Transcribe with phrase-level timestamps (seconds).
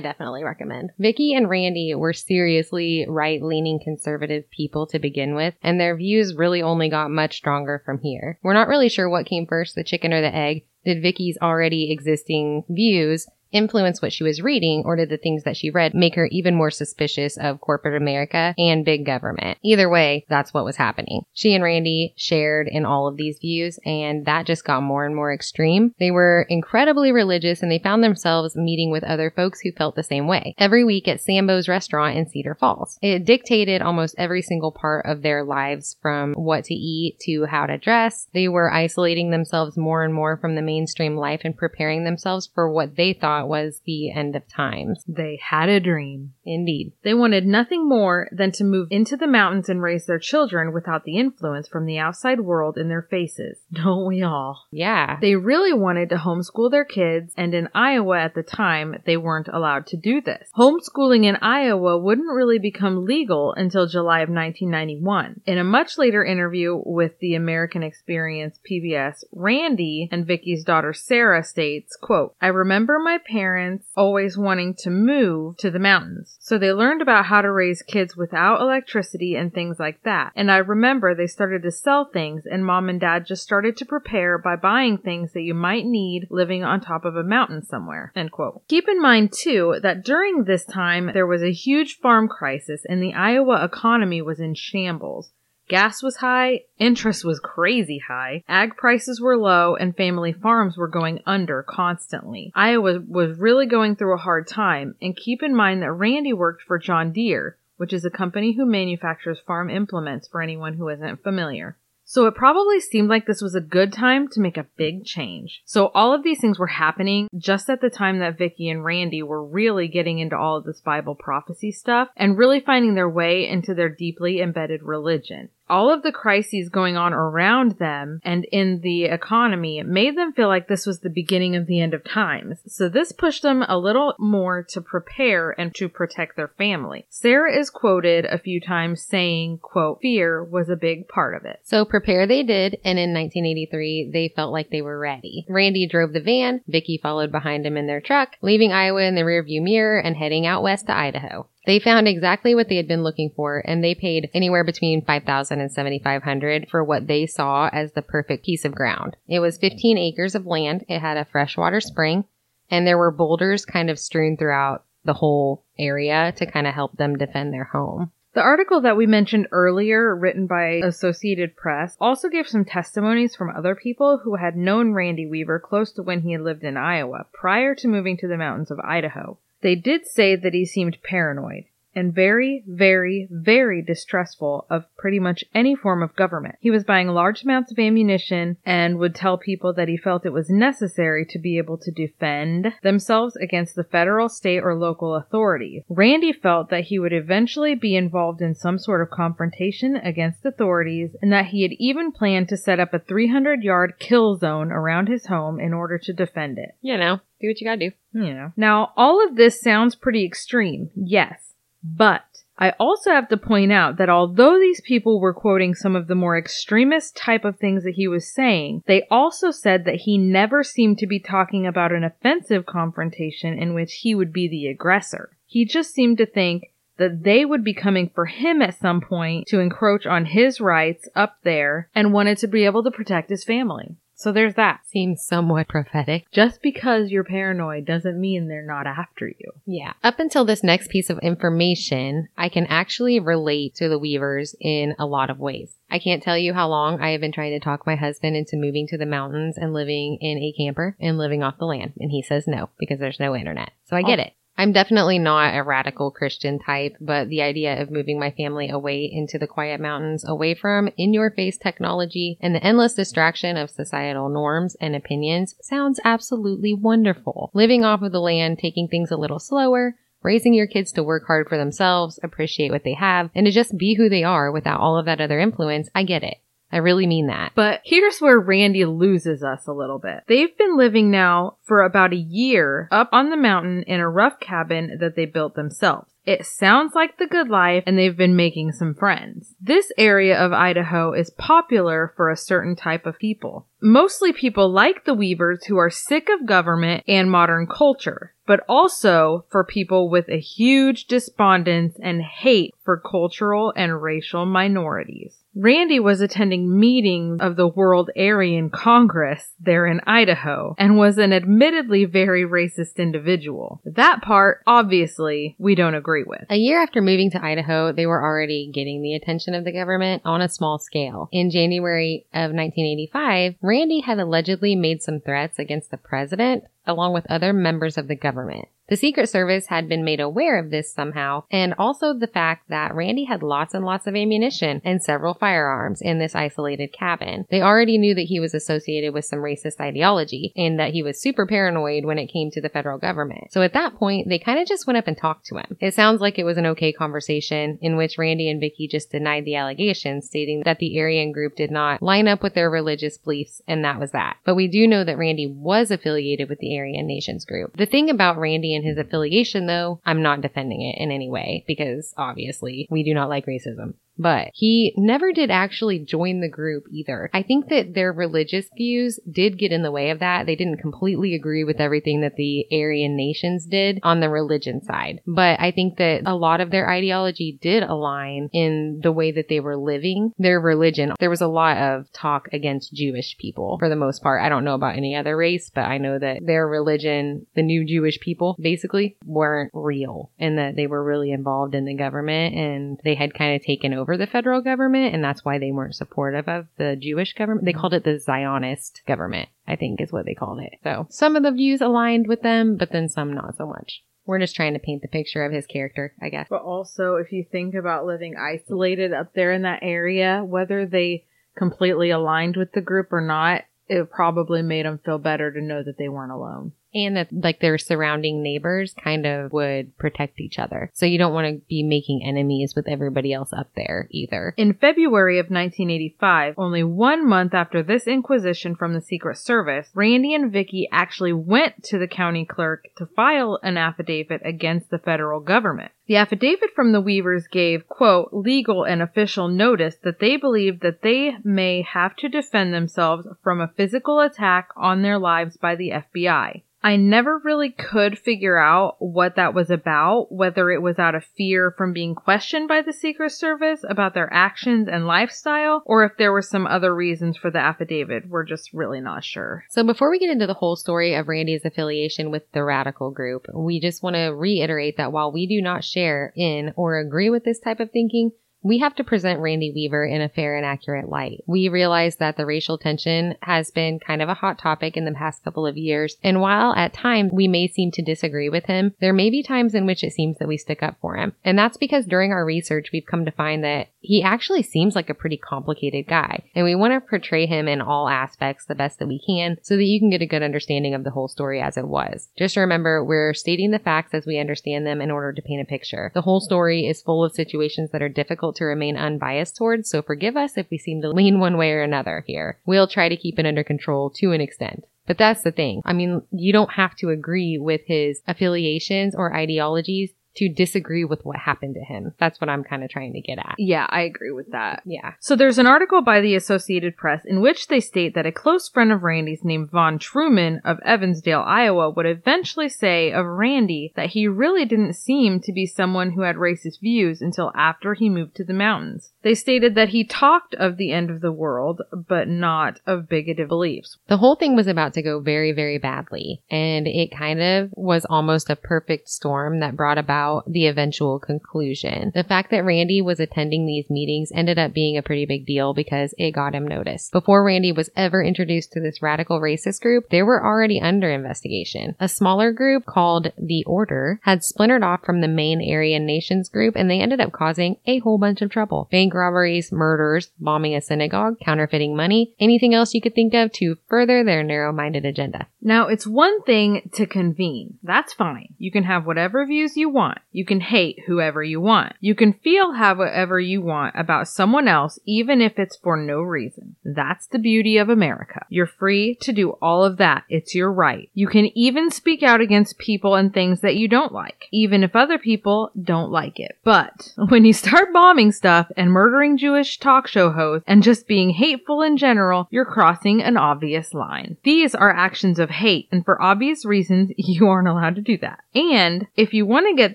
[0.00, 0.90] definitely recommend.
[0.98, 6.62] Vicky and Randy were seriously right-leaning conservative people to begin with, and their views really
[6.62, 8.38] only got much stronger from here.
[8.42, 11.92] We're not really sure what came first, the chicken or the egg, did Vicky's already
[11.92, 16.14] existing views influence what she was reading or did the things that she read make
[16.14, 19.58] her even more suspicious of corporate America and big government?
[19.62, 21.22] Either way, that's what was happening.
[21.32, 25.14] She and Randy shared in all of these views and that just got more and
[25.14, 25.94] more extreme.
[25.98, 30.02] They were incredibly religious and they found themselves meeting with other folks who felt the
[30.02, 32.98] same way every week at Sambo's restaurant in Cedar Falls.
[33.02, 37.66] It dictated almost every single part of their lives from what to eat to how
[37.66, 38.28] to dress.
[38.32, 42.70] They were isolating themselves more and more from the mainstream life and preparing themselves for
[42.70, 45.04] what they thought was the end of times.
[45.06, 46.34] They had a dream.
[46.44, 46.92] Indeed.
[47.02, 51.04] They wanted nothing more than to move into the mountains and raise their children without
[51.04, 53.58] the influence from the outside world in their faces.
[53.72, 54.66] Don't we all?
[54.70, 55.18] Yeah.
[55.20, 59.48] They really wanted to homeschool their kids, and in Iowa at the time, they weren't
[59.48, 60.48] allowed to do this.
[60.56, 65.42] Homeschooling in Iowa wouldn't really become legal until July of 1991.
[65.46, 71.44] In a much later interview with the American Experience PBS, Randy and Vicky's daughter Sarah
[71.44, 76.36] states, quote, I remember my parents always wanting to move to the mountains.
[76.40, 80.32] So they learned about how to raise kids without electricity and things like that.
[80.34, 83.84] And I remember they started to sell things and mom and dad just started to
[83.84, 88.12] prepare by buying things that you might need living on top of a mountain somewhere.
[88.16, 88.62] End quote.
[88.68, 93.02] Keep in mind too that during this time there was a huge farm crisis and
[93.02, 95.32] the Iowa economy was in shambles.
[95.70, 100.88] Gas was high, interest was crazy high, ag prices were low, and family farms were
[100.88, 102.50] going under constantly.
[102.56, 106.62] Iowa was really going through a hard time, and keep in mind that Randy worked
[106.62, 111.22] for John Deere, which is a company who manufactures farm implements for anyone who isn't
[111.22, 111.76] familiar.
[112.10, 115.62] So it probably seemed like this was a good time to make a big change.
[115.64, 119.22] So all of these things were happening just at the time that Vicky and Randy
[119.22, 123.48] were really getting into all of this Bible prophecy stuff and really finding their way
[123.48, 128.80] into their deeply embedded religion all of the crises going on around them and in
[128.82, 132.58] the economy made them feel like this was the beginning of the end of times.
[132.66, 137.06] So this pushed them a little more to prepare and to protect their family.
[137.08, 141.60] Sarah is quoted a few times saying, quote, fear was a big part of it.
[141.62, 145.46] So prepare they did, and in 1983, they felt like they were ready.
[145.48, 149.22] Randy drove the van, Vicky followed behind him in their truck, leaving Iowa in the
[149.22, 151.46] rearview mirror and heading out west to Idaho.
[151.66, 155.60] They found exactly what they had been looking for, and they paid anywhere between 5000
[155.60, 159.16] and 7500 for what they saw as the perfect piece of ground.
[159.28, 162.24] It was 15 acres of land, it had a freshwater spring,
[162.70, 166.96] and there were boulders kind of strewn throughout the whole area to kind of help
[166.96, 168.12] them defend their home.
[168.32, 173.50] The article that we mentioned earlier, written by Associated Press, also gave some testimonies from
[173.50, 177.26] other people who had known Randy Weaver close to when he had lived in Iowa
[177.32, 179.36] prior to moving to the mountains of Idaho.
[179.62, 181.64] They did say that he seemed paranoid
[181.94, 186.56] and very, very, very distrustful of pretty much any form of government.
[186.60, 190.32] He was buying large amounts of ammunition and would tell people that he felt it
[190.32, 195.82] was necessary to be able to defend themselves against the federal, state, or local authorities.
[195.88, 201.10] Randy felt that he would eventually be involved in some sort of confrontation against authorities
[201.20, 205.08] and that he had even planned to set up a 300 yard kill zone around
[205.08, 206.76] his home in order to defend it.
[206.80, 207.92] You know, do what you gotta do.
[208.12, 208.52] You know.
[208.56, 211.49] Now, all of this sounds pretty extreme, yes.
[211.82, 212.24] But
[212.58, 216.14] I also have to point out that although these people were quoting some of the
[216.14, 220.62] more extremist type of things that he was saying, they also said that he never
[220.62, 225.30] seemed to be talking about an offensive confrontation in which he would be the aggressor.
[225.46, 226.64] He just seemed to think
[226.98, 231.08] that they would be coming for him at some point to encroach on his rights
[231.16, 233.96] up there and wanted to be able to protect his family.
[234.20, 234.80] So there's that.
[234.86, 236.30] Seems somewhat prophetic.
[236.30, 239.52] Just because you're paranoid doesn't mean they're not after you.
[239.64, 239.94] Yeah.
[240.04, 244.94] Up until this next piece of information, I can actually relate to the Weavers in
[244.98, 245.72] a lot of ways.
[245.90, 248.58] I can't tell you how long I have been trying to talk my husband into
[248.58, 251.94] moving to the mountains and living in a camper and living off the land.
[251.98, 253.70] And he says no because there's no internet.
[253.86, 254.24] So I get oh.
[254.24, 254.34] it.
[254.60, 259.08] I'm definitely not a radical Christian type, but the idea of moving my family away
[259.10, 263.70] into the quiet mountains, away from in your face technology and the endless distraction of
[263.70, 267.50] societal norms and opinions sounds absolutely wonderful.
[267.54, 271.22] Living off of the land, taking things a little slower, raising your kids to work
[271.26, 274.78] hard for themselves, appreciate what they have, and to just be who they are without
[274.78, 276.36] all of that other influence, I get it.
[276.72, 277.52] I really mean that.
[277.54, 280.24] But here's where Randy loses us a little bit.
[280.28, 284.38] They've been living now for about a year up on the mountain in a rough
[284.40, 286.10] cabin that they built themselves.
[286.26, 289.54] It sounds like the good life and they've been making some friends.
[289.60, 293.66] This area of Idaho is popular for a certain type of people.
[293.82, 299.44] Mostly people like the Weavers who are sick of government and modern culture, but also
[299.50, 305.36] for people with a huge despondence and hate for cultural and racial minorities.
[305.54, 311.32] Randy was attending meetings of the World Aryan Congress there in Idaho and was an
[311.32, 313.80] admittedly very racist individual.
[313.84, 316.44] That part, obviously, we don't agree with.
[316.50, 320.22] A year after moving to Idaho, they were already getting the attention of the government
[320.24, 321.28] on a small scale.
[321.32, 327.30] In January of 1985, Randy had allegedly made some threats against the president along with
[327.30, 328.66] other members of the government.
[328.90, 332.92] The Secret Service had been made aware of this somehow, and also the fact that
[332.92, 337.46] Randy had lots and lots of ammunition and several firearms in this isolated cabin.
[337.50, 341.20] They already knew that he was associated with some racist ideology and that he was
[341.20, 343.52] super paranoid when it came to the federal government.
[343.52, 345.76] So at that point, they kind of just went up and talked to him.
[345.78, 349.44] It sounds like it was an okay conversation in which Randy and Vicky just denied
[349.44, 353.62] the allegations, stating that the Aryan group did not line up with their religious beliefs,
[353.68, 354.38] and that was that.
[354.44, 357.76] But we do know that Randy was affiliated with the Aryan Nations group.
[357.76, 361.64] The thing about Randy and his affiliation, though, I'm not defending it in any way
[361.66, 363.94] because obviously we do not like racism.
[364.18, 367.30] But he never did actually join the group either.
[367.32, 370.44] I think that their religious views did get in the way of that.
[370.44, 375.20] They didn't completely agree with everything that the Aryan nations did on the religion side.
[375.26, 379.48] But I think that a lot of their ideology did align in the way that
[379.48, 381.14] they were living their religion.
[381.18, 384.42] There was a lot of talk against Jewish people for the most part.
[384.42, 387.86] I don't know about any other race, but I know that their religion, the new
[387.86, 393.00] Jewish people, basically weren't real and that they were really involved in the government and
[393.02, 396.48] they had kind of taken over the federal government and that's why they weren't supportive
[396.48, 397.64] of the Jewish government.
[397.64, 397.80] They mm-hmm.
[397.80, 400.74] called it the Zionist government, I think is what they called it.
[400.82, 404.02] So some of the views aligned with them, but then some not so much.
[404.26, 406.46] We're just trying to paint the picture of his character, I guess.
[406.48, 411.24] But also, if you think about living isolated up there in that area, whether they
[411.56, 415.82] completely aligned with the group or not, it probably made them feel better to know
[415.82, 416.72] that they weren't alone.
[416.92, 420.90] And that like their surrounding neighbors kind of would protect each other.
[420.92, 424.54] So you don't want to be making enemies with everybody else up there either.
[424.56, 430.34] In February of 1985, only one month after this inquisition from the Secret Service, Randy
[430.34, 435.40] and Vicky actually went to the county clerk to file an affidavit against the federal
[435.40, 435.92] government.
[436.06, 441.02] The affidavit from the Weavers gave, quote, legal and official notice that they believe that
[441.02, 445.90] they may have to defend themselves from a physical attack on their lives by the
[445.90, 446.62] FBI.
[446.82, 451.24] I never really could figure out what that was about, whether it was out of
[451.36, 456.16] fear from being questioned by the Secret Service about their actions and lifestyle, or if
[456.16, 458.28] there were some other reasons for the affidavit.
[458.28, 459.64] We're just really not sure.
[459.68, 463.46] So before we get into the whole story of Randy's affiliation with the radical group,
[463.52, 467.44] we just want to reiterate that while we do not share in or agree with
[467.44, 471.08] this type of thinking, we have to present Randy Weaver in a fair and accurate
[471.08, 471.42] light.
[471.46, 475.12] We realize that the racial tension has been kind of a hot topic in the
[475.12, 478.94] past couple of years, and while at times we may seem to disagree with him,
[479.00, 481.32] there may be times in which it seems that we stick up for him.
[481.44, 485.10] And that's because during our research, we've come to find that he actually seems like
[485.10, 488.98] a pretty complicated guy, and we want to portray him in all aspects the best
[488.98, 491.60] that we can so that you can get a good understanding of the whole story
[491.60, 492.28] as it was.
[492.36, 495.64] Just remember, we're stating the facts as we understand them in order to paint a
[495.64, 496.10] picture.
[496.14, 500.02] The whole story is full of situations that are difficult to remain unbiased towards, so
[500.02, 502.58] forgive us if we seem to lean one way or another here.
[502.66, 504.84] We'll try to keep it under control to an extent.
[505.06, 505.82] But that's the thing.
[505.84, 511.22] I mean, you don't have to agree with his affiliations or ideologies to disagree with
[511.24, 512.14] what happened to him.
[512.18, 513.56] That's what I'm kind of trying to get at.
[513.58, 514.82] Yeah, I agree with that.
[514.86, 515.12] Yeah.
[515.20, 518.68] So there's an article by the Associated Press in which they state that a close
[518.68, 524.10] friend of Randy's named Von Truman of Evansdale, Iowa would eventually say of Randy that
[524.10, 528.34] he really didn't seem to be someone who had racist views until after he moved
[528.36, 529.12] to the mountains.
[529.22, 533.48] They stated that he talked of the end of the world, but not of bigoted
[533.48, 533.98] beliefs.
[534.08, 538.06] The whole thing was about to go very, very badly, and it kind of was
[538.08, 542.12] almost a perfect storm that brought about the eventual conclusion.
[542.14, 545.74] The fact that Randy was attending these meetings ended up being a pretty big deal
[545.74, 547.12] because it got him noticed.
[547.12, 551.94] Before Randy was ever introduced to this radical racist group, they were already under investigation.
[552.00, 556.74] A smaller group called the Order had splintered off from the main Aryan Nations group
[556.76, 558.88] and they ended up causing a whole bunch of trouble.
[559.10, 563.76] Bank robberies, murders, bombing a synagogue, counterfeiting money, anything else you could think of to
[563.88, 565.48] further their narrow-minded agenda.
[565.60, 567.78] Now, it's one thing to convene.
[567.82, 568.54] That's fine.
[568.58, 570.18] You can have whatever views you want.
[570.30, 571.94] You can hate whoever you want.
[572.00, 576.76] You can feel however you want about someone else, even if it's for no reason.
[576.84, 578.46] That's the beauty of America.
[578.48, 580.22] You're free to do all of that.
[580.28, 581.10] It's your right.
[581.14, 584.94] You can even speak out against people and things that you don't like, even if
[584.94, 586.58] other people don't like it.
[586.64, 591.30] But when you start bombing stuff and murdering Jewish talk show hosts and just being
[591.30, 594.36] hateful in general, you're crossing an obvious line.
[594.44, 598.40] These are actions of hate, and for obvious reasons, you aren't allowed to do that.
[598.54, 599.94] And if you want to get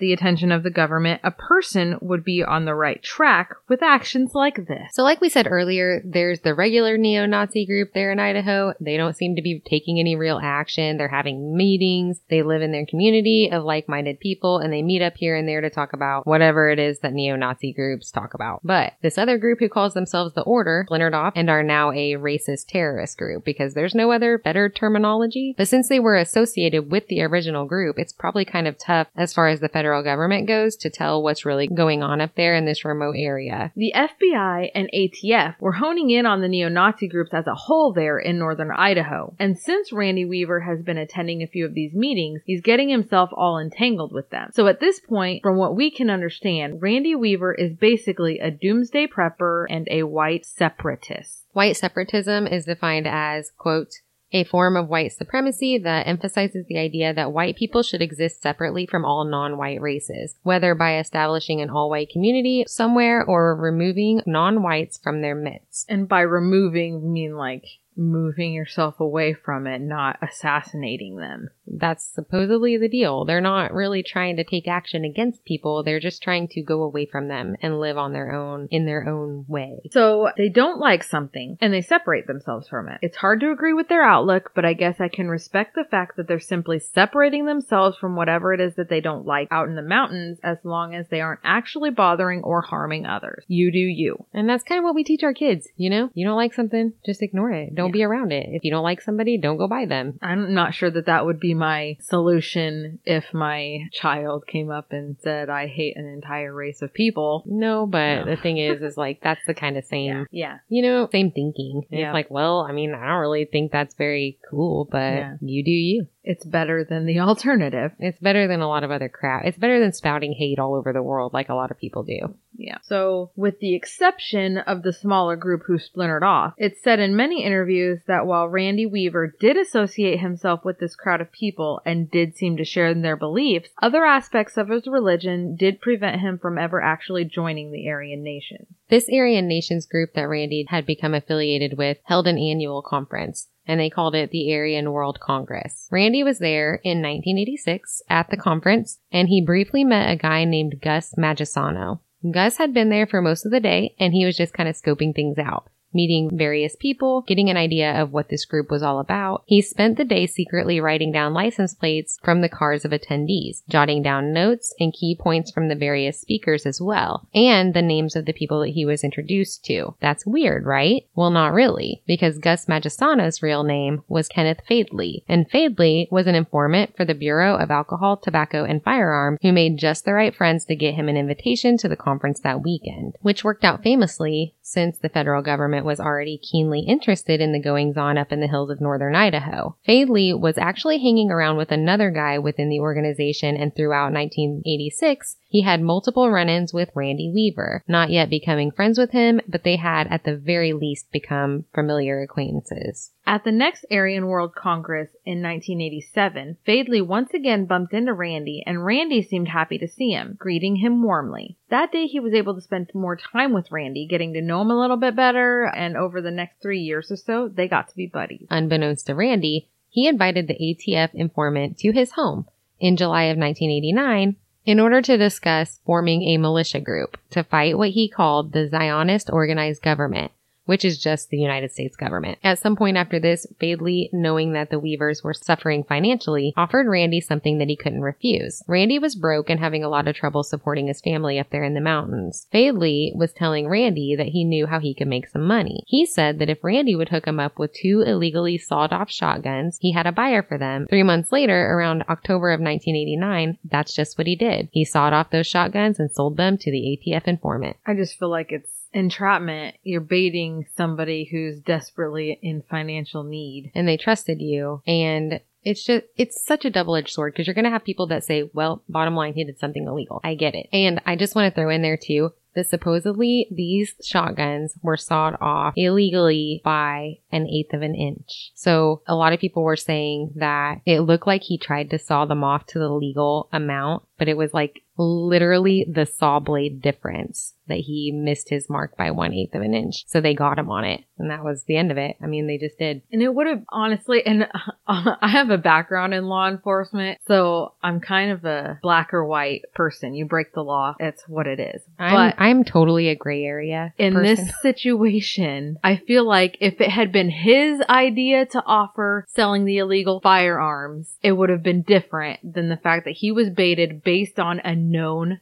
[0.00, 4.32] the attention of the government, a person would be on the right track with actions
[4.34, 4.94] like this.
[4.94, 8.74] So, like we said earlier, there's the regular neo Nazi group there in Idaho.
[8.80, 10.96] They don't seem to be taking any real action.
[10.96, 12.22] They're having meetings.
[12.28, 15.46] They live in their community of like minded people and they meet up here and
[15.46, 18.62] there to talk about whatever it is that neo Nazi groups talk about.
[18.64, 22.14] But this other group who calls themselves the Order splintered off and are now a
[22.14, 25.54] racist terrorist group because there's no other better terminology.
[25.56, 29.32] But since they were associated with the original group, it's probably kind of tough as
[29.32, 32.64] far as the federal government goes to tell what's really going on up there in
[32.64, 33.72] this remote area.
[33.76, 37.92] The FBI and ATF were honing in on the neo Nazi groups as a whole
[37.92, 39.34] there in northern Idaho.
[39.38, 43.30] And since Randy Weaver has been attending a few of these meetings, he's getting himself
[43.32, 44.50] all entangled with them.
[44.52, 48.85] So at this point, from what we can understand, Randy Weaver is basically a doomsday
[48.90, 51.44] prepper and a white separatist.
[51.52, 53.94] White separatism is defined as, quote,
[54.32, 58.84] a form of white supremacy that emphasizes the idea that white people should exist separately
[58.84, 65.22] from all non-white races, whether by establishing an all-white community somewhere or removing non-whites from
[65.22, 65.86] their midst.
[65.88, 67.64] And by removing, mean like
[67.96, 71.48] moving yourself away from it, not assassinating them.
[71.66, 73.24] That's supposedly the deal.
[73.24, 75.82] They're not really trying to take action against people.
[75.82, 79.08] They're just trying to go away from them and live on their own in their
[79.08, 79.80] own way.
[79.90, 82.98] So they don't like something and they separate themselves from it.
[83.02, 86.16] It's hard to agree with their outlook, but I guess I can respect the fact
[86.16, 89.74] that they're simply separating themselves from whatever it is that they don't like out in
[89.74, 93.44] the mountains as long as they aren't actually bothering or harming others.
[93.48, 94.24] You do you.
[94.32, 96.10] And that's kind of what we teach our kids, you know?
[96.14, 97.74] You don't like something, just ignore it.
[97.74, 98.46] Don't be around it.
[98.50, 100.18] If you don't like somebody, don't go by them.
[100.22, 105.16] I'm not sure that that would be my solution if my child came up and
[105.22, 107.42] said, I hate an entire race of people.
[107.46, 108.24] No, but No.
[108.26, 110.58] the thing is, is like, that's the kind of same, Yeah.
[110.68, 111.82] you know, same thinking.
[111.90, 112.08] Yeah.
[112.08, 115.36] It's like, well, I mean, I don't really think that's very cool, but Yeah.
[115.40, 116.06] you do you.
[116.26, 117.92] It's better than the alternative.
[117.98, 119.44] It's better than a lot of other crap.
[119.46, 122.34] It's better than spouting hate all over the world like a lot of people do.
[122.58, 122.78] Yeah.
[122.82, 127.44] So, with the exception of the smaller group who splintered off, it's said in many
[127.44, 132.36] interviews that while Randy Weaver did associate himself with this crowd of people and did
[132.36, 136.58] seem to share in their beliefs, other aspects of his religion did prevent him from
[136.58, 138.66] ever actually joining the Aryan Nation.
[138.88, 143.80] This Aryan Nations group that Randy had become affiliated with held an annual conference, and
[143.80, 145.88] they called it the Aryan World Congress.
[145.90, 150.80] Randy was there in 1986 at the conference, and he briefly met a guy named
[150.80, 152.00] Gus Magisano.
[152.32, 154.76] Gus had been there for most of the day, and he was just kind of
[154.76, 155.68] scoping things out.
[155.96, 159.44] Meeting various people, getting an idea of what this group was all about.
[159.46, 164.02] He spent the day secretly writing down license plates from the cars of attendees, jotting
[164.02, 168.26] down notes and key points from the various speakers as well, and the names of
[168.26, 169.94] the people that he was introduced to.
[170.00, 171.06] That's weird, right?
[171.14, 176.34] Well, not really, because Gus Magisano's real name was Kenneth Fadeley, and Fadeley was an
[176.34, 180.66] informant for the Bureau of Alcohol, Tobacco, and Firearm who made just the right friends
[180.66, 184.98] to get him an invitation to the conference that weekend, which worked out famously since
[184.98, 188.70] the federal government was already keenly interested in the goings on up in the hills
[188.70, 189.76] of northern Idaho.
[189.86, 195.62] Fadeley was actually hanging around with another guy within the organization and throughout 1986, He
[195.62, 200.08] had multiple run-ins with Randy Weaver, not yet becoming friends with him, but they had
[200.08, 203.12] at the very least become familiar acquaintances.
[203.26, 208.84] At the next Aryan World Congress in 1987, Fadeley once again bumped into Randy, and
[208.84, 211.56] Randy seemed happy to see him, greeting him warmly.
[211.70, 214.70] That day, he was able to spend more time with Randy, getting to know him
[214.70, 217.96] a little bit better, and over the next three years or so, they got to
[217.96, 218.46] be buddies.
[218.50, 222.46] Unbeknownst to Randy, he invited the ATF informant to his home
[222.78, 227.90] in July of 1989 in order to discuss forming a militia group to fight what
[227.90, 230.32] he called the Zionist organized government
[230.66, 232.38] which is just the United States government.
[232.44, 237.20] At some point after this, Fadeley, knowing that the Weavers were suffering financially, offered Randy
[237.20, 238.62] something that he couldn't refuse.
[238.68, 241.74] Randy was broke and having a lot of trouble supporting his family up there in
[241.74, 242.46] the mountains.
[242.52, 245.82] Fadeley was telling Randy that he knew how he could make some money.
[245.86, 249.78] He said that if Randy would hook him up with two illegally sawed off shotguns,
[249.80, 250.86] he had a buyer for them.
[250.88, 254.68] Three months later, around October of 1989, that's just what he did.
[254.72, 257.76] He sawed off those shotguns and sold them to the ATF informant.
[257.86, 259.76] I just feel like it's entrapment.
[259.82, 263.70] You're baiting somebody who's desperately in financial need.
[263.74, 267.64] and they trusted you and it's just it's such a double-edged sword because you're going
[267.64, 270.68] to have people that say well bottom line he did something illegal i get it
[270.72, 275.36] and i just want to throw in there too that supposedly these shotguns were sawed
[275.40, 280.30] off illegally by an eighth of an inch so a lot of people were saying
[280.36, 284.28] that it looked like he tried to saw them off to the legal amount but
[284.28, 289.32] it was like literally the saw blade difference that he missed his mark by one
[289.32, 290.04] eighth of an inch.
[290.06, 291.04] So they got him on it.
[291.18, 292.16] And that was the end of it.
[292.22, 293.02] I mean, they just did.
[293.10, 294.48] And it would have honestly, and
[294.86, 299.62] I have a background in law enforcement, so I'm kind of a black or white
[299.74, 300.14] person.
[300.14, 301.82] You break the law, it's what it is.
[301.98, 303.94] I'm, but I'm totally a gray area.
[303.98, 304.46] in person.
[304.46, 309.78] this situation, I feel like if it had been his idea to offer selling the
[309.78, 314.38] illegal firearms, it would have been different than the fact that he was baited based
[314.38, 315.40] on a known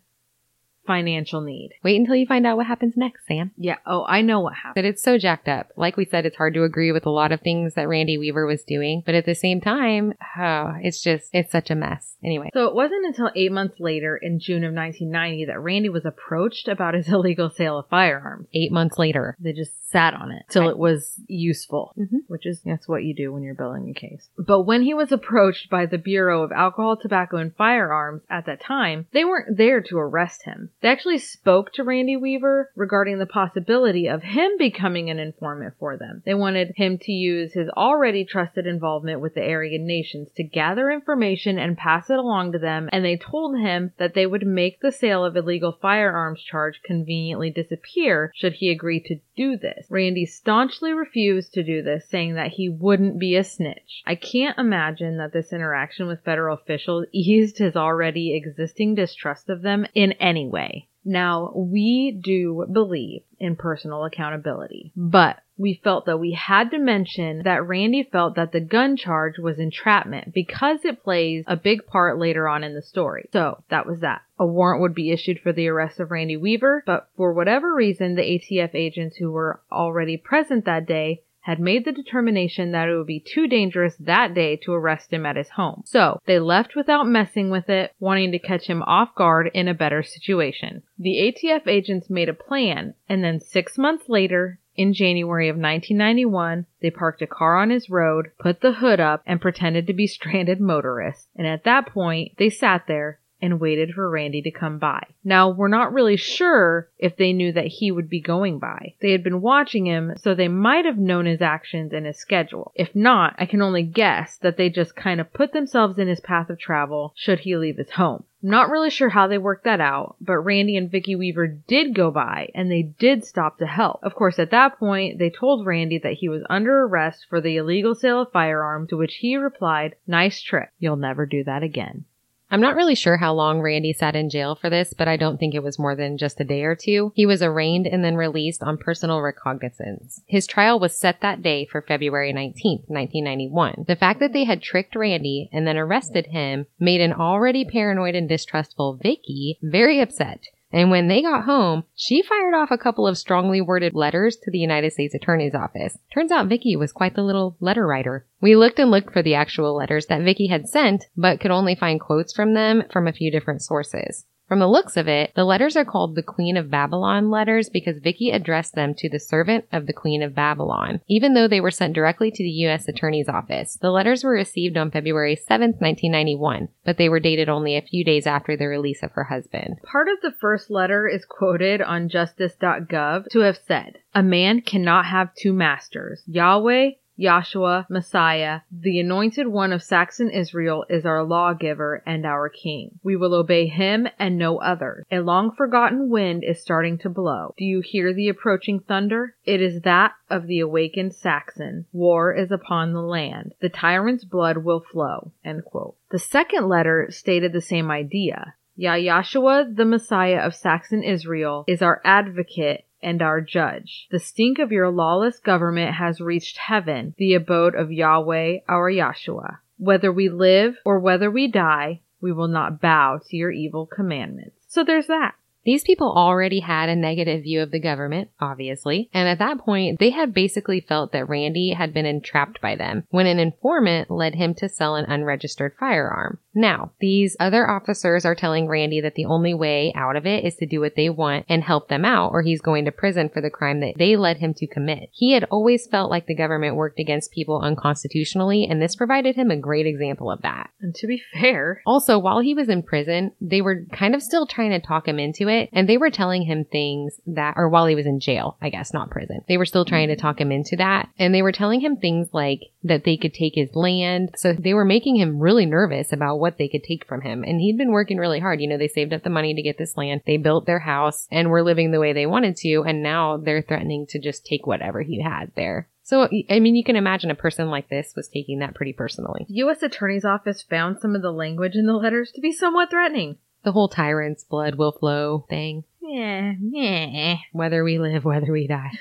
[0.87, 1.71] financial need.
[1.83, 3.51] Wait until you find out what happens next, Sam.
[3.57, 3.77] Yeah.
[3.87, 4.75] Oh, I know what happened.
[4.77, 5.71] But it's so jacked up.
[5.77, 8.47] Like we said, it's hard to agree with a lot of things that Randy Weaver
[8.47, 9.03] was doing.
[9.05, 12.17] But at the same time, oh, it's just, it's such a mess.
[12.23, 12.51] Anyway.
[12.55, 16.69] So it wasn't until eight months later, in June of 1990, that Randy was approached
[16.69, 18.49] about his illegal sale of firearms.
[18.55, 19.37] Eight months later.
[19.41, 22.23] They just sat on it till it was useful, Mhm.
[22.27, 24.29] which is that's what you do when you're building a case.
[24.37, 28.61] But when he was approached by the Bureau of Alcohol, Tobacco, and Firearms at that
[28.61, 30.71] time, they weren't there to arrest him.
[30.85, 35.97] They actually spoke to Randy Weaver regarding the possibility of him becoming an informant for
[35.97, 36.23] them.
[36.27, 40.91] They wanted him to use his already trusted involvement with the Aryan nations to gather
[40.91, 44.81] information and pass it along to them, and they told him that they would make
[44.81, 49.87] the sale of illegal firearms charge conveniently disappear should he agree to do this.
[49.89, 54.03] Randy staunchly refused to do this, saying that he wouldn't be a snitch.
[54.05, 59.63] I can't imagine that this interaction with federal officials eased his already existing distrust of
[59.63, 60.74] them in any way.
[61.05, 67.43] Now, we do believe in personal accountability, but we felt that we had to mention
[67.45, 72.19] that Randy felt that the gun charge was entrapment because it plays a big part
[72.19, 73.29] later on in the story.
[73.33, 74.23] So that was that.
[74.39, 78.15] A warrant would be issued for the arrest of Randy Weaver, but for whatever reason,
[78.15, 82.97] the ATF agents who were already present that day had made the determination that it
[82.97, 85.83] would be too dangerous that day to arrest him at his home.
[85.85, 89.75] So they left without messing with it, wanting to catch him off guard in a
[89.75, 90.83] better situation.
[90.99, 96.65] The ATF agents made a plan, and then six months later, in January of 1991,
[96.81, 100.07] they parked a car on his road, put the hood up, and pretended to be
[100.09, 101.29] stranded motorists.
[101.37, 105.07] And at that point, they sat there and waited for Randy to come by.
[105.23, 108.95] Now, we're not really sure if they knew that he would be going by.
[109.03, 112.73] They had been watching him, so they might have known his actions and his schedule.
[112.75, 116.21] If not, I can only guess that they just kind of put themselves in his
[116.21, 118.25] path of travel should he leave his home.
[118.43, 122.11] Not really sure how they worked that out, but Randy and Vicky Weaver did go
[122.11, 124.01] by and they did stop to help.
[124.03, 127.57] Of course, at that point, they told Randy that he was under arrest for the
[127.57, 130.71] illegal sale of firearms, to which he replied, Nice trick.
[130.79, 132.07] You'll never do that again.
[132.55, 135.39] I'm not really sure how long Randy sat in jail for this, but I don't
[135.39, 137.11] think it was more than just a day or two.
[137.17, 140.23] He was arraigned and then released on personal recognizance.
[140.29, 143.87] His trial was set that day for February 19th, 1991.
[143.89, 148.15] The fact that they had tricked Randy and then arrested him made an already paranoid
[148.15, 150.45] and distrustful Vicky very upset.
[150.75, 154.51] And when they got home, she fired off a couple of strongly worded letters to
[154.51, 155.97] the United States Attorney's Office.
[156.13, 158.27] Turns out Vicky was quite the little letter writer.
[158.41, 161.77] We looked and looked for the actual letters that Vicky had sent, but could only
[161.77, 164.27] find quotes from them from a few different sources.
[164.49, 167.99] From the looks of it, the letters are called the Queen of Babylon letters because
[167.99, 171.71] Vicky addressed them to the servant of the Queen of Babylon, even though they were
[171.71, 172.87] sent directly to the U.S.
[172.87, 173.79] Attorney's Office.
[173.81, 178.05] The letters were received on February 7th, 1991, but they were dated only a few
[178.05, 179.79] days after the release of her husband.
[179.83, 185.07] Part of the first letter is quoted on justice.gov to have said, A man cannot
[185.07, 186.23] have two masters.
[186.27, 192.99] Yahweh Yahshua, Messiah, the anointed one of Saxon Israel is our lawgiver and our king.
[193.03, 195.05] We will obey him and no other.
[195.11, 197.55] A long forgotten wind is starting to blow.
[197.57, 199.37] Do you hear the approaching thunder?
[199.45, 201.87] It is that of the awakened Saxon.
[201.93, 203.55] War is upon the land.
[203.61, 205.33] The tyrant's blood will flow.
[205.45, 208.55] The second letter stated the same idea.
[208.77, 214.07] Yahshua, the Messiah of Saxon Israel, is our advocate and our judge.
[214.11, 219.59] The stink of your lawless government has reached heaven, the abode of Yahweh our Yahshua.
[219.77, 224.57] Whether we live or whether we die, we will not bow to your evil commandments.
[224.69, 225.35] So there's that.
[225.65, 229.99] These people already had a negative view of the government, obviously, and at that point,
[229.99, 234.35] they had basically felt that Randy had been entrapped by them when an informant led
[234.35, 236.39] him to sell an unregistered firearm.
[236.55, 240.55] Now, these other officers are telling Randy that the only way out of it is
[240.57, 243.41] to do what they want and help them out, or he's going to prison for
[243.41, 245.09] the crime that they led him to commit.
[245.13, 249.51] He had always felt like the government worked against people unconstitutionally, and this provided him
[249.51, 250.71] a great example of that.
[250.81, 254.47] And to be fair, Also, while he was in prison, they were kind of still
[254.47, 257.87] trying to talk him into it, and they were telling him things that, or while
[257.87, 259.41] he was in jail, I guess, not prison.
[259.49, 260.21] They were still trying to mm-hmm.
[260.21, 263.55] talk him into that, and they were telling him things like that they could take
[263.55, 264.31] his land.
[264.37, 267.43] So they were making him really nervous about what they could take from him.
[267.43, 268.61] And he'd been working really hard.
[268.61, 270.23] You know, they saved up the money to get this land.
[270.27, 272.85] They built their house and were living the way they wanted to.
[272.87, 275.89] And now they're threatening to just take whatever he had there.
[276.07, 279.47] So, I mean, you can imagine a person like this was taking that pretty personally.
[279.49, 279.83] the U.S.
[279.83, 283.39] Attorney's Office found some of the language in the letters to be somewhat threatening.
[283.65, 285.85] The whole tyrant's blood will flow thing.
[286.03, 287.37] Yeah, yeah.
[287.53, 288.93] Whether we live, whether we die.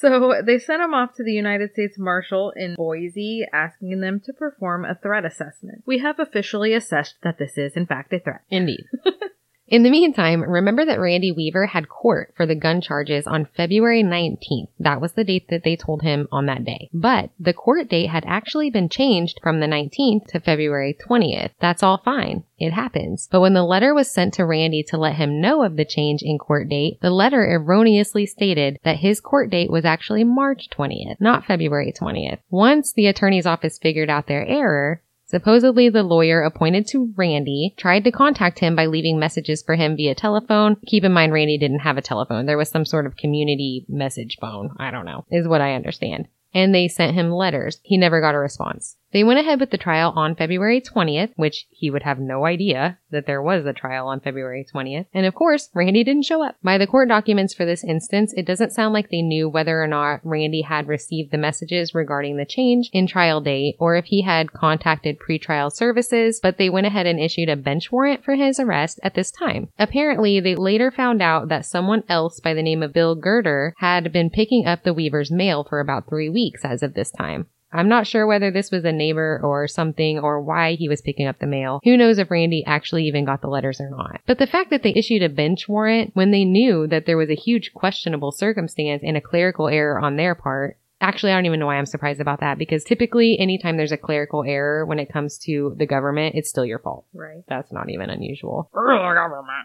[0.00, 4.32] So they sent him off to the United States Marshal in Boise, asking them to
[4.32, 5.82] perform a threat assessment.
[5.84, 8.40] We have officially assessed that this is, in fact, a threat.
[8.48, 8.86] Indeed.
[9.70, 14.02] In the meantime, remember that Randy Weaver had court for the gun charges on February
[14.02, 14.66] 19th.
[14.80, 16.90] That was the date that they told him on that day.
[16.92, 21.50] But the court date had actually been changed from the 19th to February 20th.
[21.60, 22.42] That's all fine.
[22.58, 23.28] It happens.
[23.30, 26.22] But when the letter was sent to Randy to let him know of the change
[26.22, 31.20] in court date, the letter erroneously stated that his court date was actually March 20th,
[31.20, 32.40] not February 20th.
[32.50, 38.02] Once the attorney's office figured out their error, Supposedly, the lawyer appointed to Randy tried
[38.02, 40.76] to contact him by leaving messages for him via telephone.
[40.86, 42.46] Keep in mind, Randy didn't have a telephone.
[42.46, 44.70] There was some sort of community message phone.
[44.76, 46.26] I don't know, is what I understand.
[46.52, 47.78] And they sent him letters.
[47.84, 48.96] He never got a response.
[49.12, 52.98] They went ahead with the trial on February 20th, which he would have no idea
[53.10, 55.06] that there was a trial on February 20th.
[55.12, 56.56] And of course, Randy didn't show up.
[56.62, 59.88] By the court documents for this instance, it doesn't sound like they knew whether or
[59.88, 64.22] not Randy had received the messages regarding the change in trial date or if he
[64.22, 68.60] had contacted pretrial services, but they went ahead and issued a bench warrant for his
[68.60, 69.70] arrest at this time.
[69.76, 74.12] Apparently, they later found out that someone else by the name of Bill Girder had
[74.12, 77.46] been picking up the Weaver's mail for about three weeks as of this time.
[77.72, 81.26] I'm not sure whether this was a neighbor or something or why he was picking
[81.26, 81.80] up the mail.
[81.84, 84.20] Who knows if Randy actually even got the letters or not.
[84.26, 87.30] But the fact that they issued a bench warrant when they knew that there was
[87.30, 91.60] a huge questionable circumstance and a clerical error on their part Actually, I don't even
[91.60, 95.10] know why I'm surprised about that because typically anytime there's a clerical error when it
[95.10, 97.06] comes to the government, it's still your fault.
[97.14, 97.42] Right.
[97.48, 98.68] That's not even unusual.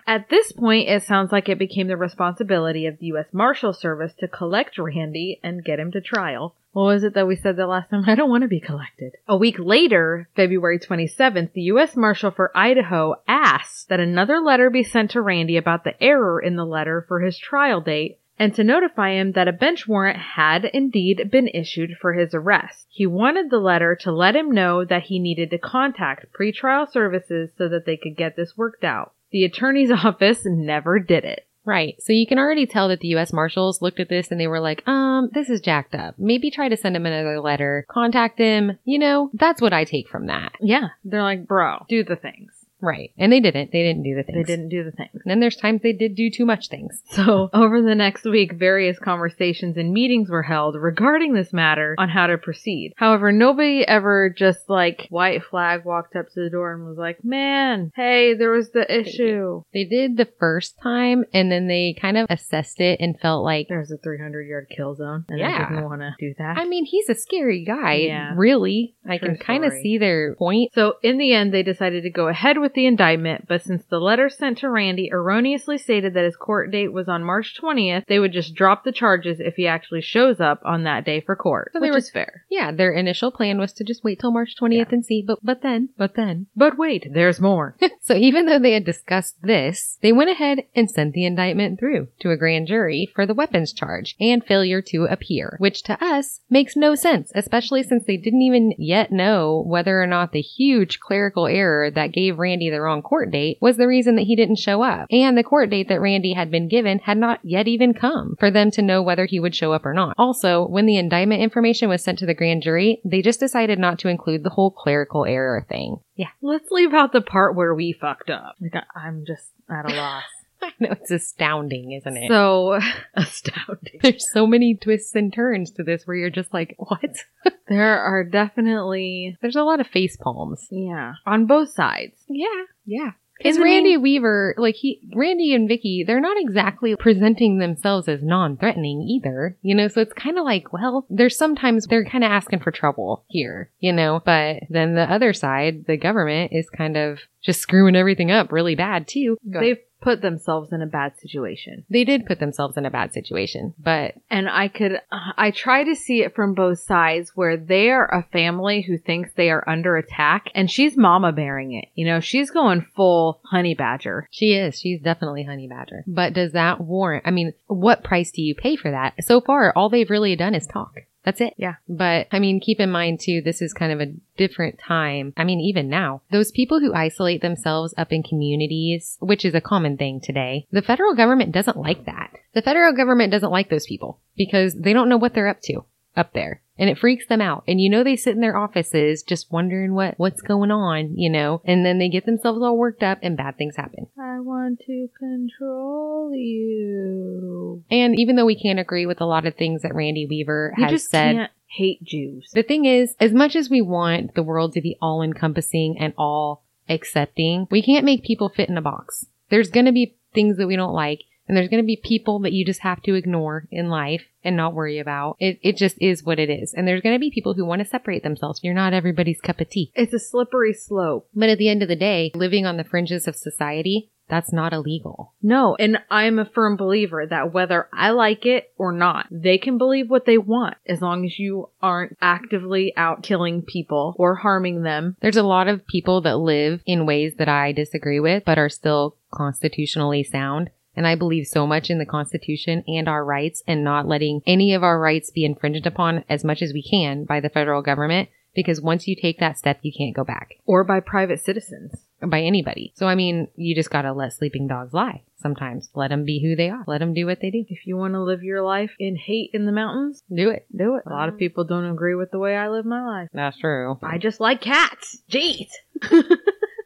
[0.07, 3.25] At this point, it sounds like it became the responsibility of the U.S.
[3.33, 6.55] Marshal Service to collect Randy and get him to trial.
[6.75, 8.03] What was it that we said the last time?
[8.07, 9.13] I don't want to be collected.
[9.29, 11.95] A week later, February 27th, the U.S.
[11.95, 16.57] Marshal for Idaho asked that another letter be sent to Randy about the error in
[16.57, 20.65] the letter for his trial date and to notify him that a bench warrant had
[20.65, 22.87] indeed been issued for his arrest.
[22.89, 27.51] He wanted the letter to let him know that he needed to contact pretrial services
[27.57, 29.13] so that they could get this worked out.
[29.31, 31.44] The attorney's office never did it.
[31.65, 31.95] Right.
[32.01, 33.33] So you can already tell that the U.S.
[33.33, 36.15] Marshals looked at this and they were like, um, this is jacked up.
[36.17, 38.77] Maybe try to send him another letter, contact him.
[38.85, 40.53] You know, that's what I take from that.
[40.61, 42.51] Yeah, they're like, bro, do the things.
[42.81, 43.11] Right.
[43.17, 43.71] And they didn't.
[43.71, 44.35] They didn't do the thing.
[44.35, 45.11] They didn't do the things.
[45.13, 47.01] And then there's times they did do too much things.
[47.11, 52.09] So, over the next week, various conversations and meetings were held regarding this matter on
[52.09, 52.93] how to proceed.
[52.97, 57.23] However, nobody ever just like white flag walked up to the door and was like,
[57.23, 59.63] man, hey, there was the issue.
[59.73, 63.67] They did the first time and then they kind of assessed it and felt like,
[63.69, 65.25] There's a 300 yard kill zone.
[65.29, 65.65] And Yeah.
[65.65, 66.57] I didn't want to do that.
[66.57, 67.93] I mean, he's a scary guy.
[67.95, 68.33] Yeah.
[68.35, 68.95] Really.
[69.07, 70.71] I True can kind of see their point.
[70.73, 73.83] so, in the end, they decided to go ahead with with the indictment, but since
[73.85, 78.05] the letter sent to Randy erroneously stated that his court date was on March 20th,
[78.07, 81.35] they would just drop the charges if he actually shows up on that day for
[81.35, 81.69] court.
[81.73, 82.43] So they which were- is fair.
[82.49, 85.61] Yeah, their initial plan was to just wait till March 20th and see, but but
[85.61, 86.47] then, but then.
[86.55, 87.75] But wait, there's more.
[88.01, 92.07] So even though they had discussed this, they went ahead and sent the indictment through
[92.19, 96.41] to a grand jury for the weapons charge and failure to appear, which to us
[96.47, 100.99] makes no sense, especially since they didn't even yet know whether or not the huge
[100.99, 104.57] clerical error that gave Randy the wrong court date was the reason that he didn't
[104.57, 105.07] show up.
[105.11, 108.49] And the court date that Randy had been given had not yet even come for
[108.49, 110.15] them to know whether he would show up or not.
[110.17, 113.99] Also, when the indictment information was sent to the grand jury, they just decided not
[113.99, 115.97] to include the whole clerical error thing.
[116.15, 116.29] Yeah.
[116.41, 118.55] Let's leave out the part where we fucked up.
[118.61, 120.23] Like, I'm just at a loss.
[120.79, 122.27] I know it's astounding, isn't it?
[122.27, 122.79] so
[123.15, 123.99] astounding.
[124.01, 127.01] There's so many twists and turns to this where you're just like, what?
[127.67, 130.67] There are definitely, There's a lot of face palms.
[130.69, 132.13] yeah, on both sides.
[132.29, 132.45] Yeah,
[132.85, 133.11] yeah.
[133.37, 139.01] Because Randy Weaver, like he, Randy and Vicky, they're not exactly presenting themselves as non-threatening
[139.01, 139.89] either, you know.
[139.89, 143.71] So it's kind of like, well, there's sometimes they're kind of asking for trouble here,
[143.79, 144.21] you know.
[144.23, 148.75] But then the other side, the government, is kind of just screwing everything up really
[148.75, 149.37] bad too.
[149.43, 151.85] They've put themselves in a bad situation.
[151.89, 155.95] they did put themselves in a bad situation, but And I could, I try to
[155.95, 159.97] see it from both sides where they are a family who thinks they are under
[159.97, 161.85] attack and she's mama bearing it.
[161.95, 164.27] You know, she's going full honey badger.
[164.31, 164.79] She is.
[164.79, 166.03] She's definitely Honey Badger.
[166.07, 167.23] But does that warrant?
[167.25, 169.13] I mean, what price do you pay for that?
[169.21, 170.93] So far, all they've really done is talk.
[171.25, 171.55] That's it.
[171.57, 171.75] Yeah.
[171.89, 175.33] But I mean, keep in mind too, this is kind of a different time.
[175.35, 179.61] I mean, even now, those people who isolate themselves up in communities, which is a
[179.61, 182.31] common thing today, the federal government doesn't like that.
[182.53, 185.83] The federal government doesn't like those people because they don't know what they're up to
[186.15, 186.61] up there.
[186.77, 187.63] And it freaks them out.
[187.67, 191.29] And you know, they sit in their offices just wondering what, what's going on, you
[191.29, 194.07] know, and then they get themselves all worked up and bad things happen.
[194.19, 197.83] I want to control you.
[197.89, 200.83] And even though we can't agree with a lot of things that Randy Weaver You
[200.83, 202.49] has just said, can't hate Jews.
[202.53, 206.13] the thing is, as much as we want the world to be all encompassing and
[206.17, 209.25] all accepting, we can't make people fit in a box.
[209.49, 211.21] There's going to be things that we don't like.
[211.47, 214.55] And there's going to be people that you just have to ignore in life and
[214.57, 215.37] not worry about.
[215.39, 216.73] It, it just is what it is.
[216.73, 218.61] And there's going to be people who want to separate themselves.
[218.63, 219.91] You're not everybody's cup of tea.
[219.95, 221.27] It's a slippery slope.
[221.35, 224.73] But at the end of the day, living on the fringes of society, that's not
[224.73, 225.33] illegal.
[225.41, 229.77] No, and I'm a firm believer that whether I like it or not, they can
[229.77, 234.81] believe what they want as long as you aren't actively out killing people or harming
[234.81, 235.15] them.
[235.21, 238.69] There's a lot of people that live in ways that I disagree with, but are
[238.69, 240.71] still constitutionally sound.
[240.95, 244.73] And I believe so much in the Constitution and our rights and not letting any
[244.73, 248.29] of our rights be infringed upon as much as we can by the federal government.
[248.55, 251.91] Because once you take that step, you can't go back Or by private citizens.
[252.25, 252.93] by anybody.
[252.95, 255.89] So, I mean, you just gotta let sleeping dogs lie sometimes.
[255.93, 256.85] Let them be who they are.
[256.87, 257.65] Let them do what they do.
[257.67, 260.65] If you want to live your life in hate in the mountains, Do it.
[260.73, 261.03] do it.
[261.05, 263.27] A lot of people don't agree with the way I live my life.
[263.33, 263.99] That's true.
[264.01, 265.21] I just like cats.
[265.29, 265.67] Jeez.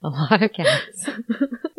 [0.03, 1.07] A lot of cats.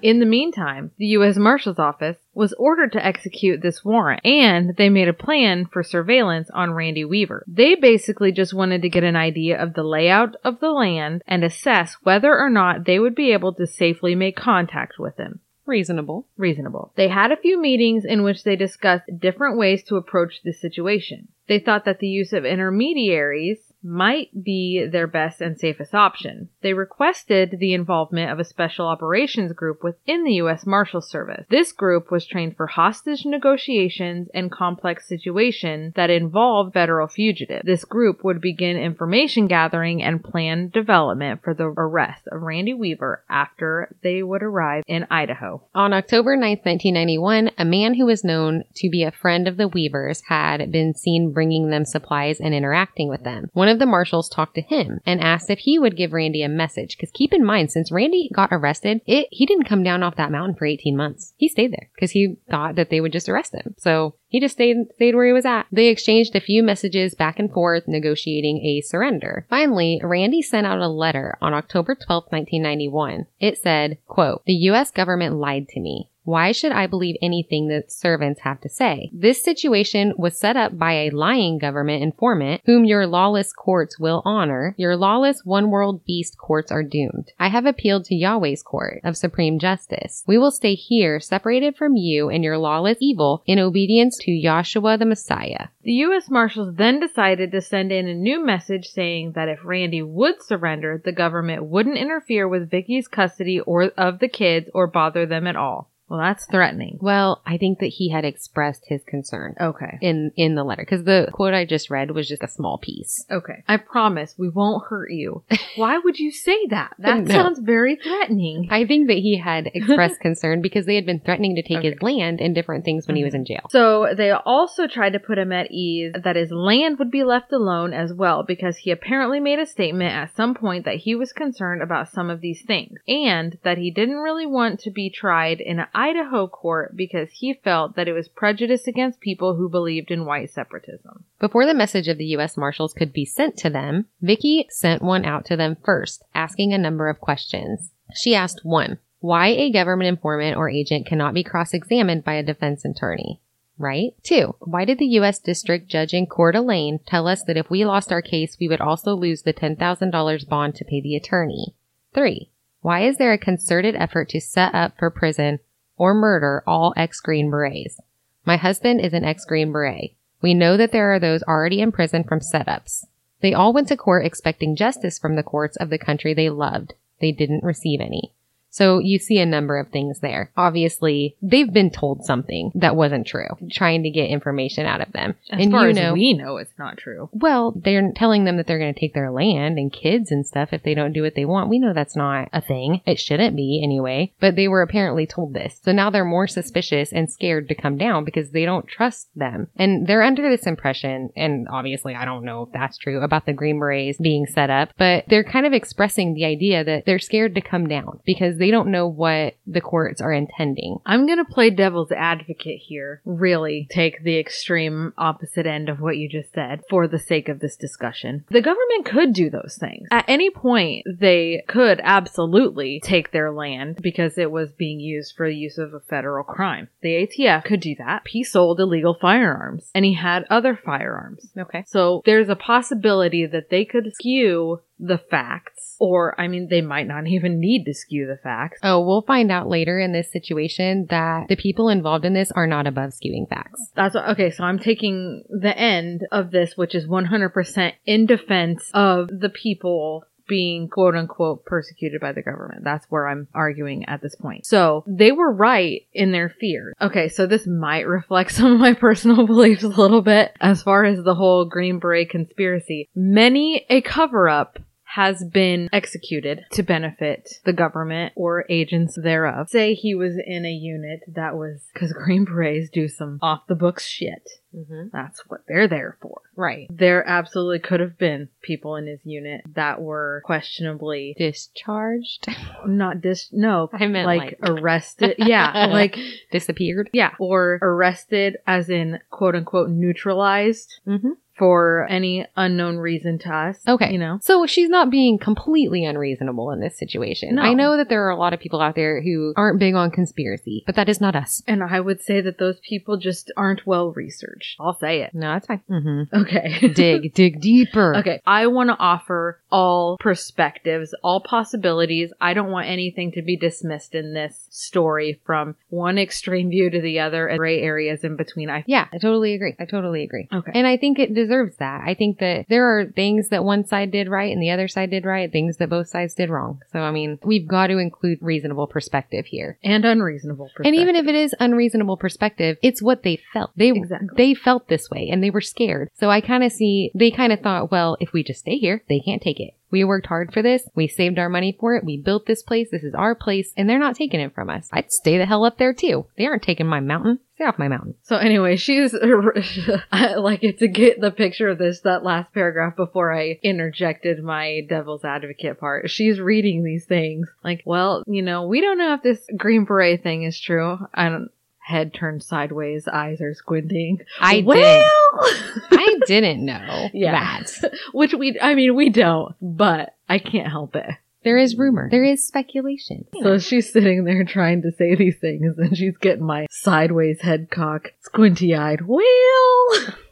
[0.00, 1.36] In the meantime, the U.S.
[1.36, 6.48] Marshal's Office was ordered to execute this warrant, and they made a plan for surveillance
[6.50, 7.44] on Randy Weaver.
[7.48, 11.42] They basically just wanted to get an idea of the layout of the land and
[11.42, 15.40] assess whether or not they would be able to safely make contact with him.
[15.66, 16.26] Reasonable.
[16.36, 16.92] Reasonable.
[16.96, 21.28] They had a few meetings in which they discussed different ways to approach the situation.
[21.46, 26.48] They thought that the use of intermediaries might be their best and safest option.
[26.62, 30.66] They requested the involvement of a special operations group within the U.S.
[30.66, 31.46] Marshal Service.
[31.48, 37.64] This group was trained for hostage negotiations and complex situations that involved federal fugitives.
[37.64, 43.24] This group would begin information gathering and plan development for the arrest of Randy Weaver
[43.30, 45.62] after they would arrive in Idaho.
[45.74, 49.68] On October 9th, 1991, a man who was known to be a friend of the
[49.68, 53.48] Weavers had been seen bringing them supplies and interacting with them.
[53.52, 56.42] One One of the marshals talked to him and asked if he would give Randy
[56.42, 56.96] a message.
[56.96, 60.32] Because keep in mind, since Randy got arrested, it he didn't come down off that
[60.32, 61.34] mountain for 18 months.
[61.36, 63.74] He stayed there because he thought that they would just arrest him.
[63.76, 65.66] So he just stayed stayed where he was at.
[65.70, 69.44] They exchanged a few messages back and forth, negotiating a surrender.
[69.50, 73.26] Finally, Randy sent out a letter on October 12, 1991.
[73.38, 76.08] It said, quote, The US government lied to me.
[76.28, 79.10] Why should I believe anything that servants have to say?
[79.14, 84.20] This situation was set up by a lying government informant whom your lawless courts will
[84.26, 84.74] honor.
[84.76, 87.32] Your lawless one world beast courts are doomed.
[87.40, 90.22] I have appealed to Yahweh's court of supreme justice.
[90.26, 94.98] We will stay here separated from you and your lawless evil in obedience to Yahshua
[94.98, 95.68] the Messiah.
[95.82, 96.28] The U.S.
[96.28, 101.00] Marshals then decided to send in a new message saying that if Randy would surrender,
[101.02, 105.56] the government wouldn't interfere with Vicky's custody or of the kids or bother them at
[105.56, 105.90] all.
[106.08, 106.98] Well, that's threatening.
[107.00, 109.98] Well, I think that he had expressed his concern Okay.
[110.00, 113.24] in in the letter because the quote I just read was just a small piece.
[113.30, 113.62] Okay.
[113.68, 115.42] I promise we won't hurt you.
[115.76, 116.94] Why would you say that?
[116.98, 117.34] That No.
[117.34, 118.68] sounds very threatening.
[118.70, 122.00] I think that he had expressed concern because they had been threatening to take his
[122.00, 123.40] land and different things when he was mm-hmm.
[123.40, 123.66] in jail.
[123.70, 127.52] So they also tried to put him at ease that his land would be left
[127.52, 131.32] alone as well because he apparently made a statement at some point that he was
[131.32, 135.60] concerned about some of these things and that he didn't really want to be tried
[135.60, 140.12] in an Idaho court because he felt that it was prejudice against people who believed
[140.12, 141.24] in white separatism.
[141.40, 142.56] Before the message of the U.S.
[142.56, 146.78] Marshals could be sent to them, Vicky sent one out to them first, asking a
[146.78, 147.90] number of questions.
[148.14, 152.84] She asked one, why a government informant or agent cannot be cross-examined by a defense
[152.84, 153.40] attorney.
[153.76, 154.12] Right?
[154.22, 155.40] Two, why did the U.S.
[155.40, 158.80] District Judge in Coeur d'Alene tell us that if we lost our case, we would
[158.80, 161.74] also lose the $10,000 bond to pay the attorney?
[162.14, 162.50] Three,
[162.82, 165.58] why is there a concerted effort to set up for prison
[165.98, 168.00] or murder all ex-Green Berets?
[168.46, 170.14] My husband is an ex-Green Beret.
[170.40, 173.04] We know that there are those already in prison from setups.
[173.40, 176.94] They all went to court expecting justice from the courts of the country they loved.
[177.20, 178.32] They didn't receive any.
[178.78, 180.52] So you see a number of things there.
[180.56, 185.34] Obviously, they've been told something that wasn't true, trying to get information out of them.
[185.50, 187.28] As and far you as know, we know, it's not true.
[187.32, 190.68] well, they're telling them that they're going to take their land and kids and stuff
[190.72, 191.68] if they don't do what they want.
[191.68, 193.00] We know that's not a thing.
[193.04, 195.80] It shouldn't be anyway, but they were apparently told this.
[195.82, 199.66] So now they're more suspicious and scared to come down because they don't trust them.
[199.74, 203.52] And they're under this impression, and obviously I don't know if that's true about the
[203.52, 207.56] Green Berets being set up, but they're kind of expressing the idea that they're scared
[207.56, 210.98] to come down because they don't know what the courts are intending.
[211.06, 213.20] I'm going to play devil's advocate here.
[213.24, 217.60] Really take the extreme opposite end of what you just said for the sake of
[217.60, 218.44] this discussion.
[218.50, 220.08] The government could do those things.
[220.10, 225.48] At any point, they could absolutely take their land because it was being used for
[225.48, 226.88] the use of a federal crime.
[227.02, 228.22] The ATF could do that.
[228.26, 231.50] He sold illegal firearms and he had other firearms.
[231.56, 231.84] Okay.
[231.86, 237.06] So there's a possibility that they could skew the facts, or I mean, they might
[237.06, 238.80] not even need to skew the facts.
[238.82, 242.66] Oh, we'll find out later in this situation that the people involved in this are
[242.66, 243.90] not above skewing facts.
[243.94, 244.50] That's what, okay.
[244.50, 250.24] So I'm taking the end of this, which is 100% in defense of the people
[250.48, 252.82] being quote unquote persecuted by the government.
[252.82, 254.66] That's where I'm arguing at this point.
[254.66, 256.94] So they were right in their fear.
[257.00, 257.28] Okay.
[257.28, 261.22] So this might reflect some of my personal beliefs a little bit as far as
[261.22, 263.08] the whole Green Beret conspiracy.
[263.14, 264.78] Many a cover up
[265.18, 269.68] has been executed to benefit the government or agents thereof.
[269.68, 273.74] Say he was in a unit that was because Green Berets do some off the
[273.74, 274.48] books shit.
[274.72, 275.08] Mm-hmm.
[275.12, 276.42] That's what they're there for.
[276.54, 276.86] Right.
[276.90, 282.46] There absolutely could have been people in his unit that were questionably Discharged.
[282.86, 285.36] not dis no, I meant like, like- arrested.
[285.38, 286.16] Yeah, like
[286.52, 287.10] Disappeared.
[287.12, 291.30] yeah, or arrested as in quote unquote neutralized Mm-hmm.
[291.58, 293.78] For any unknown reason to us.
[293.86, 294.12] Okay.
[294.12, 294.38] you know.
[294.42, 297.56] So she's not being completely unreasonable in this situation.
[297.56, 297.62] No.
[297.62, 300.10] I know that there are a lot of people out there who aren't big on
[300.10, 301.62] conspiracy, but that is not us.
[301.66, 304.76] And I would say that those people just aren't well researched.
[304.80, 305.34] I'll say it.
[305.34, 305.82] No, that's fine.
[305.90, 306.40] Mm-hmm.
[306.40, 306.88] Okay.
[306.94, 308.16] dig, dig deeper.
[308.16, 312.32] Okay, I want to offer all perspectives, all possibilities.
[312.40, 317.00] I don't want anything to be dismissed in this story from one extreme view to
[317.00, 318.70] the other and gray areas in between.
[318.70, 319.74] I Yeah, I totally agree.
[319.78, 320.48] I totally agree.
[320.52, 320.72] Okay.
[320.74, 322.02] And I think it deserves that.
[322.06, 325.10] I think that there are things that one side did right and the other side
[325.10, 326.80] did right, things that both sides did wrong.
[326.92, 329.78] So, I mean, we've got to include reasonable perspective here.
[329.84, 330.86] and unreasonable perspective.
[330.86, 333.70] And even if it is unreasonable perspective, it's what they felt.
[333.76, 334.28] They Exactly.
[334.36, 336.10] they felt this way and they were scared.
[336.14, 339.02] So I kind of see they kind of thought, well, if we just stay here,
[339.08, 339.74] they can't take take it.
[339.90, 340.82] We worked hard for this.
[340.94, 342.04] We saved our money for it.
[342.04, 342.88] We built this place.
[342.90, 344.88] This is our place and they're not taking it from us.
[344.92, 346.26] I'd stay the hell up there too.
[346.36, 347.38] They aren't taking my mountain.
[347.54, 348.14] Stay off my mountain.
[348.22, 349.14] So anyway, she's
[350.12, 354.42] I like it to get the picture of this that last paragraph before I interjected
[354.42, 356.10] my devil's advocate part.
[356.10, 360.22] She's reading these things like, well, you know, we don't know if this green beret
[360.22, 360.98] thing is true.
[361.14, 361.50] I don't
[361.88, 364.20] head turned sideways, eyes are squinting.
[364.38, 365.82] I well, didn't.
[365.90, 367.32] I didn't know Yeah.
[367.60, 367.92] that.
[368.12, 371.06] which we I mean we don't, but I can't help it.
[371.44, 372.08] There is rumor.
[372.10, 373.26] There is speculation.
[373.42, 377.68] So she's sitting there trying to say these things and she's getting my sideways head
[377.70, 379.02] cock, squinty eyed.
[379.06, 379.24] Well,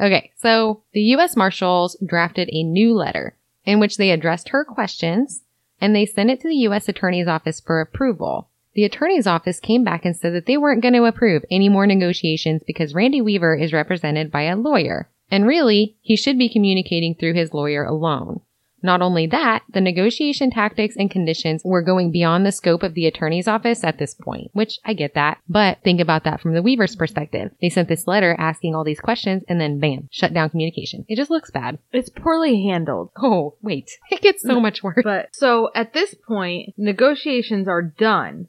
[0.00, 1.36] Okay, so the U.S.
[1.36, 5.42] Marshals drafted a new letter in which they addressed her questions
[5.80, 6.88] and they sent it to the U.S.
[6.88, 8.48] Attorney's Office for approval.
[8.74, 11.86] The Attorney's Office came back and said that they weren't going to approve any more
[11.86, 15.08] negotiations because Randy Weaver is represented by a lawyer.
[15.30, 18.40] And really, he should be communicating through his lawyer alone.
[18.84, 23.06] Not only that, the negotiation tactics and conditions were going beyond the scope of the
[23.06, 25.38] attorney's office at this point, which I get that.
[25.48, 27.52] But think about that from the Weaver's perspective.
[27.62, 31.06] They sent this letter asking all these questions and then bam, shut down communication.
[31.08, 31.78] It just looks bad.
[31.92, 33.10] it's poorly handled.
[33.16, 33.90] Oh, wait.
[34.10, 35.02] It gets so much worse.
[35.02, 38.48] But so at this point, negotiations are done,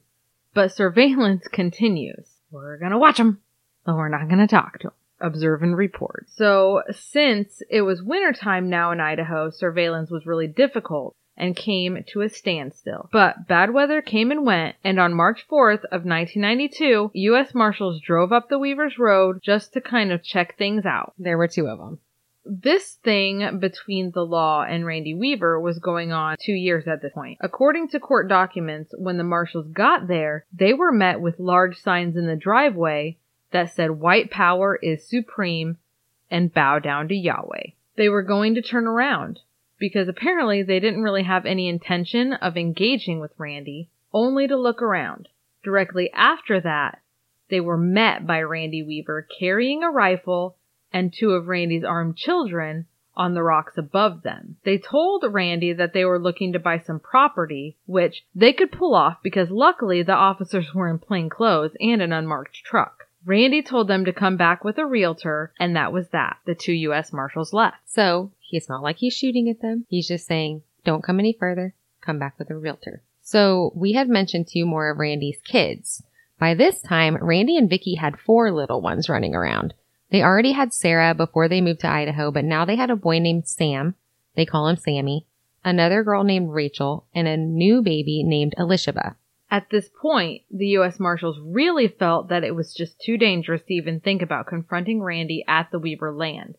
[0.56, 2.26] but surveillance continues.
[2.50, 3.42] We're gonna watch them,
[3.84, 4.94] but we're not gonna talk to them.
[5.20, 6.24] Observe and report.
[6.30, 12.22] So since it was wintertime now in Idaho, surveillance was really difficult and came to
[12.22, 13.10] a standstill.
[13.12, 17.54] But bad weather came and went, and on March 4th of 1992, U.S.
[17.54, 21.12] Marshals drove up the Weavers Road just to kind of check things out.
[21.18, 21.98] There were two of them.
[22.48, 27.12] This thing between the law and Randy Weaver was going on two years at this
[27.12, 27.38] point.
[27.40, 32.16] According to court documents, when the marshals got there, they were met with large signs
[32.16, 33.18] in the driveway
[33.50, 35.78] that said white power is supreme
[36.30, 37.70] and bow down to Yahweh.
[37.96, 39.40] They were going to turn around
[39.78, 44.80] because apparently they didn't really have any intention of engaging with Randy, only to look
[44.82, 45.28] around.
[45.64, 47.00] Directly after that,
[47.48, 50.56] they were met by Randy Weaver carrying a rifle
[50.96, 54.56] and two of Randy's armed children on the rocks above them.
[54.64, 58.94] They told Randy that they were looking to buy some property, which they could pull
[58.94, 63.08] off because luckily the officers were in plain clothes and an unmarked truck.
[63.26, 66.38] Randy told them to come back with a realtor, and that was that.
[66.46, 67.12] The two U.S.
[67.12, 67.76] Marshals left.
[67.84, 69.84] So it's not like he's shooting at them.
[69.90, 71.74] He's just saying, don't come any further.
[72.00, 73.02] Come back with a realtor.
[73.20, 76.02] So we had mentioned two more of Randy's kids.
[76.38, 79.74] By this time, Randy and Vicky had four little ones running around.
[80.10, 83.18] They already had Sarah before they moved to Idaho, but now they had a boy
[83.18, 83.94] named Sam.
[84.34, 85.26] They call him Sammy.
[85.64, 89.16] Another girl named Rachel and a new baby named Elishaba.
[89.50, 90.98] At this point, the U.S.
[91.00, 95.44] Marshals really felt that it was just too dangerous to even think about confronting Randy
[95.46, 96.56] at the Weaver land.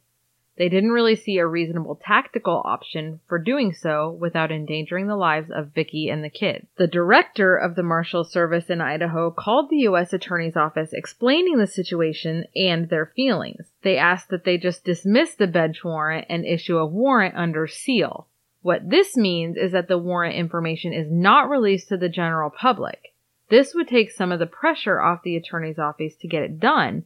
[0.57, 5.51] They didn't really see a reasonable tactical option for doing so without endangering the lives
[5.51, 6.65] of Vicky and the kids.
[6.77, 10.13] The director of the Marshal Service in Idaho called the U.S.
[10.13, 13.67] Attorney's Office explaining the situation and their feelings.
[13.83, 18.27] They asked that they just dismiss the bench warrant and issue a warrant under seal.
[18.63, 23.13] What this means is that the warrant information is not released to the general public.
[23.49, 27.05] This would take some of the pressure off the attorney's office to get it done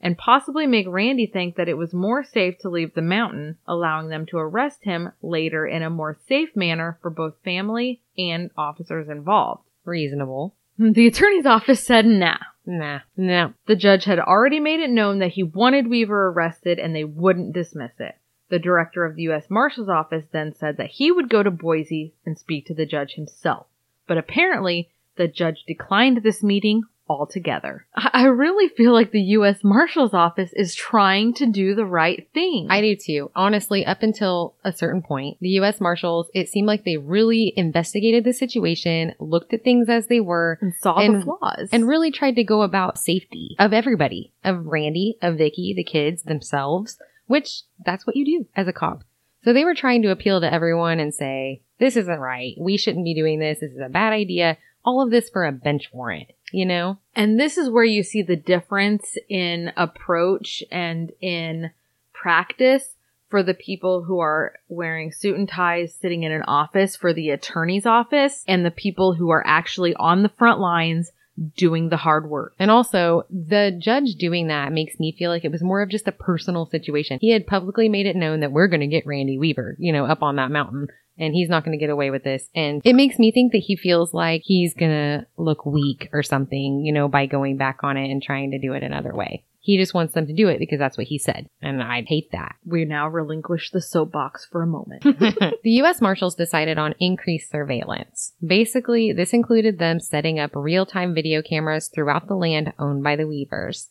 [0.00, 4.08] and possibly make Randy think that it was more safe to leave the mountain, allowing
[4.08, 9.08] them to arrest him later in a more safe manner for both family and officers
[9.08, 9.64] involved.
[9.84, 10.54] Reasonable.
[10.78, 12.38] The attorney's office said nah.
[12.64, 13.52] Nah, no.
[13.66, 17.52] The judge had already made it known that he wanted Weaver arrested and they wouldn't
[17.52, 18.16] dismiss it.
[18.48, 19.50] The director of the U.S.
[19.50, 23.12] Marshal's office then said that he would go to Boise and speak to the judge
[23.12, 23.66] himself.
[24.06, 27.86] But apparently, the judge declined this meeting altogether.
[27.94, 29.64] I I really feel like the U.S.
[29.64, 32.68] Marshal's office is trying to do the right thing.
[32.70, 33.30] I do too.
[33.34, 35.80] Honestly, up until a certain point, the U.S.
[35.80, 40.58] Marshals, it seemed like they really investigated the situation, looked at things as they were,
[40.60, 41.68] and saw and- the flaws.
[41.72, 46.22] and really tried to go about safety of everybody, of Randy, of Vicky, the kids
[46.22, 49.02] themselves, which that's what you do as a cop.
[49.42, 52.54] So they were trying to appeal to everyone and say, this isn't right.
[52.60, 53.60] We shouldn't be doing this.
[53.60, 54.58] This is a bad idea.
[54.84, 56.98] All of this for a bench warrant, you know?
[57.14, 61.70] And this is where you see the difference in approach and in
[62.12, 62.96] practice
[63.28, 67.30] for the people who are wearing suit and ties sitting in an office for the
[67.30, 71.12] attorney's office and the people who are actually on the front lines
[71.56, 72.54] doing the hard work.
[72.58, 76.08] And also, the judge doing that makes me feel like it was more of just
[76.08, 77.18] a personal situation.
[77.20, 80.04] He had publicly made it known that we're going to get Randy Weaver, you know,
[80.04, 80.88] up on that mountain.
[81.20, 82.48] And he's not going to get away with this.
[82.54, 86.22] And it makes me think that he feels like he's going to look weak or
[86.22, 89.44] something, you know, by going back on it and trying to do it another way.
[89.62, 91.46] He just wants them to do it because that's what he said.
[91.60, 92.56] And I hate that.
[92.64, 95.02] We now relinquish the soapbox for a moment.
[95.04, 96.00] the U.S.
[96.00, 98.32] Marshals decided on increased surveillance.
[98.44, 103.16] Basically, this included them setting up real time video cameras throughout the land owned by
[103.16, 103.90] the Weavers.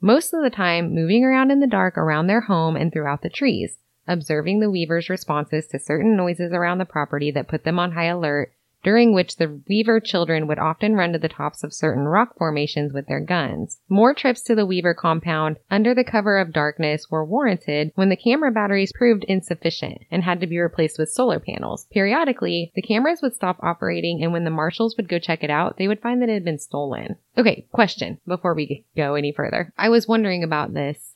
[0.00, 3.28] Most of the time, moving around in the dark around their home and throughout the
[3.28, 3.76] trees,
[4.08, 8.06] observing the Weavers' responses to certain noises around the property that put them on high
[8.06, 8.52] alert
[8.84, 12.92] during which the Weaver children would often run to the tops of certain rock formations
[12.92, 13.80] with their guns.
[13.88, 18.16] More trips to the Weaver compound under the cover of darkness were warranted when the
[18.16, 21.86] camera batteries proved insufficient and had to be replaced with solar panels.
[21.90, 25.76] Periodically, the cameras would stop operating and when the marshals would go check it out,
[25.76, 27.16] they would find that it had been stolen.
[27.36, 29.72] Okay, question before we go any further.
[29.76, 31.14] I was wondering about this.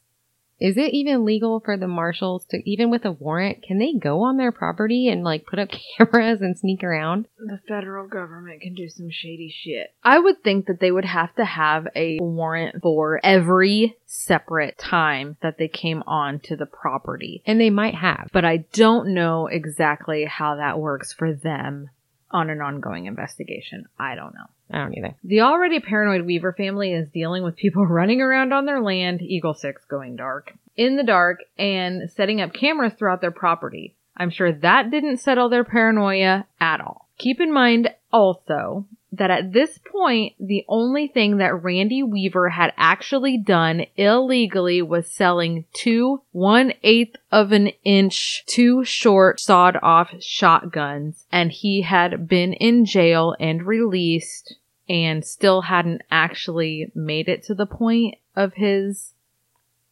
[0.63, 4.23] Is it even legal for the marshals to, even with a warrant, can they go
[4.23, 7.27] on their property and like put up cameras and sneak around?
[7.37, 9.93] the federal government can do some shady shit.
[10.05, 15.37] I would think that they would have to have a warrant for every separate time
[15.43, 17.43] that they came on to the property.
[17.45, 18.29] And they might have.
[18.33, 21.91] But I don't know exactly how that works for them
[22.31, 23.87] on an ongoing investigation.
[23.99, 24.47] I don't know.
[24.73, 25.15] I don't either.
[25.23, 29.55] The already paranoid Weaver family is dealing with people running around on their land, Eagle
[29.55, 33.95] 6 going dark, in the dark, and setting up cameras throughout their property.
[34.17, 37.09] I'm sure that didn't settle their paranoia at all.
[37.19, 42.73] Keep in mind also that at this point, the only thing that Randy Weaver had
[42.79, 50.15] actually done illegally was selling two one eighth of an inch, too short sawed off
[50.21, 54.57] shotguns, and he had been in jail and released
[54.89, 59.13] and still hadn't actually made it to the point of his.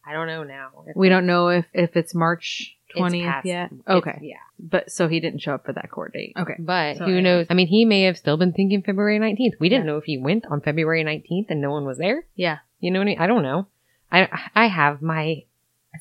[0.05, 0.69] I don't know now.
[0.95, 3.65] We don't know if, if it's March It's 20th past- yet.
[3.71, 4.17] it's- Okay.
[4.21, 4.35] Yeah.
[4.59, 6.33] But so he didn't show up for that court date.
[6.37, 6.55] Okay.
[6.59, 7.21] But So who anyway.
[7.21, 7.47] knows?
[7.49, 9.59] I mean, he may have still been thinking February 19th.
[9.59, 9.91] We didn't Yeah.
[9.91, 12.25] know if he went on February 19th and no one was there.
[12.35, 12.59] Yeah.
[12.79, 13.19] You know what I mean?
[13.19, 13.67] I don't know.
[14.11, 15.43] I, I have my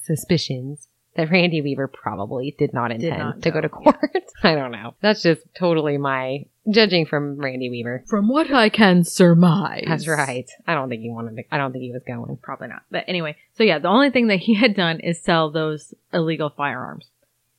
[0.03, 3.97] suspicions that Randy Weaver probably did not intend not to go go, to court.
[4.43, 4.95] I don't know.
[5.01, 8.05] That's just totally my judging from Randy Weaver.
[8.07, 9.85] From what I can surmise.
[9.87, 10.49] That's right.
[10.67, 12.37] I don't think he wanted to, I don't think he was going.
[12.43, 12.83] Probably not.
[12.91, 16.51] But anyway, so yeah, the only thing that he had done is sell those illegal
[16.51, 17.07] firearms.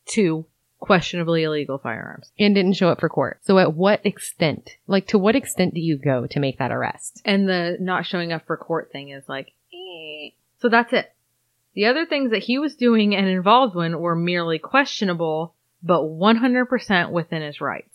[0.05, 0.45] Two
[0.81, 2.31] questionably illegal firearms.
[2.37, 3.39] And didn't show up for court.
[3.43, 7.21] So at what extent, like to what extent do you go to make that arrest?
[7.23, 10.31] And the not showing up for court thing is like, eh.
[10.59, 11.13] so that's it.
[11.73, 17.11] The other things that he was doing and involved in were merely questionable, but 100%
[17.11, 17.90] within his rights.